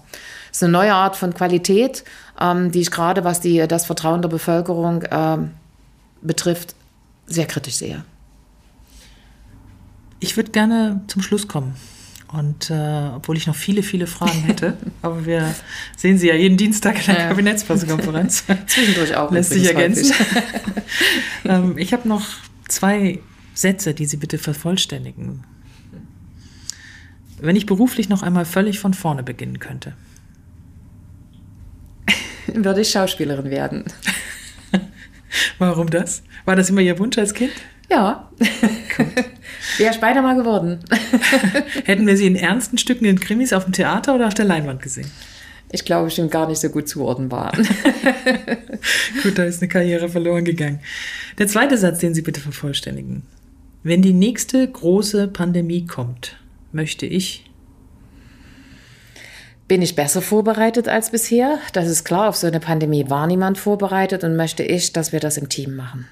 [0.48, 2.04] Das ist eine neue Art von Qualität,
[2.40, 5.52] ähm, die ich gerade, was die, das Vertrauen der Bevölkerung ähm,
[6.22, 6.74] betrifft,
[7.26, 8.04] sehr kritisch sehe.
[10.20, 11.76] Ich würde gerne zum Schluss kommen.
[12.32, 15.54] Und äh, obwohl ich noch viele, viele Fragen hätte, aber wir
[15.96, 17.28] sehen Sie ja jeden Dienstag in der ja.
[17.28, 18.44] Kabinettspressekonferenz.
[18.66, 19.30] Zwischendurch auch.
[19.30, 20.12] Lässt sich ergänzen.
[21.44, 22.26] ähm, ich habe noch
[22.68, 23.20] zwei
[23.54, 25.44] Sätze, die Sie bitte vervollständigen.
[27.38, 29.94] Wenn ich beruflich noch einmal völlig von vorne beginnen könnte.
[32.46, 33.84] Würde ich Schauspielerin werden.
[35.58, 36.22] Warum das?
[36.44, 37.52] War das immer Ihr Wunsch als Kind?
[37.90, 38.30] Ja.
[39.78, 40.80] Wäre ich beinahe mal geworden.
[41.84, 44.82] Hätten wir sie in ernsten Stücken in Krimis auf dem Theater oder auf der Leinwand
[44.82, 45.10] gesehen?
[45.72, 47.52] Ich glaube, schon gar nicht so gut zuordnenbar.
[49.22, 50.80] gut, da ist eine Karriere verloren gegangen.
[51.38, 53.22] Der zweite Satz, den Sie bitte vervollständigen.
[53.82, 56.36] Wenn die nächste große Pandemie kommt,
[56.72, 57.50] möchte ich.
[59.68, 61.58] Bin ich besser vorbereitet als bisher?
[61.72, 65.18] Das ist klar, auf so eine Pandemie war niemand vorbereitet und möchte ich, dass wir
[65.18, 66.06] das im Team machen.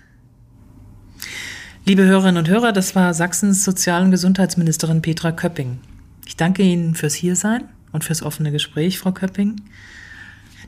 [1.87, 5.81] Liebe Hörerinnen und Hörer, das war Sachsens Sozial- und Gesundheitsministerin Petra Köpping.
[6.25, 9.61] Ich danke Ihnen fürs Hiersein und fürs offene Gespräch, Frau Köpping.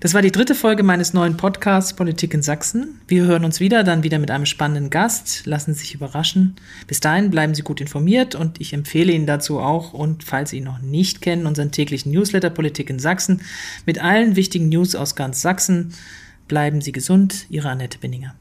[0.01, 3.01] Das war die dritte Folge meines neuen Podcasts Politik in Sachsen.
[3.09, 5.47] Wir hören uns wieder, dann wieder mit einem spannenden Gast.
[5.47, 6.57] Lassen Sie sich überraschen.
[6.87, 10.59] Bis dahin bleiben Sie gut informiert und ich empfehle Ihnen dazu auch, und falls Sie
[10.59, 13.41] ihn noch nicht kennen, unseren täglichen Newsletter Politik in Sachsen
[13.87, 15.95] mit allen wichtigen News aus ganz Sachsen.
[16.47, 18.35] Bleiben Sie gesund, Ihre Annette Binninger.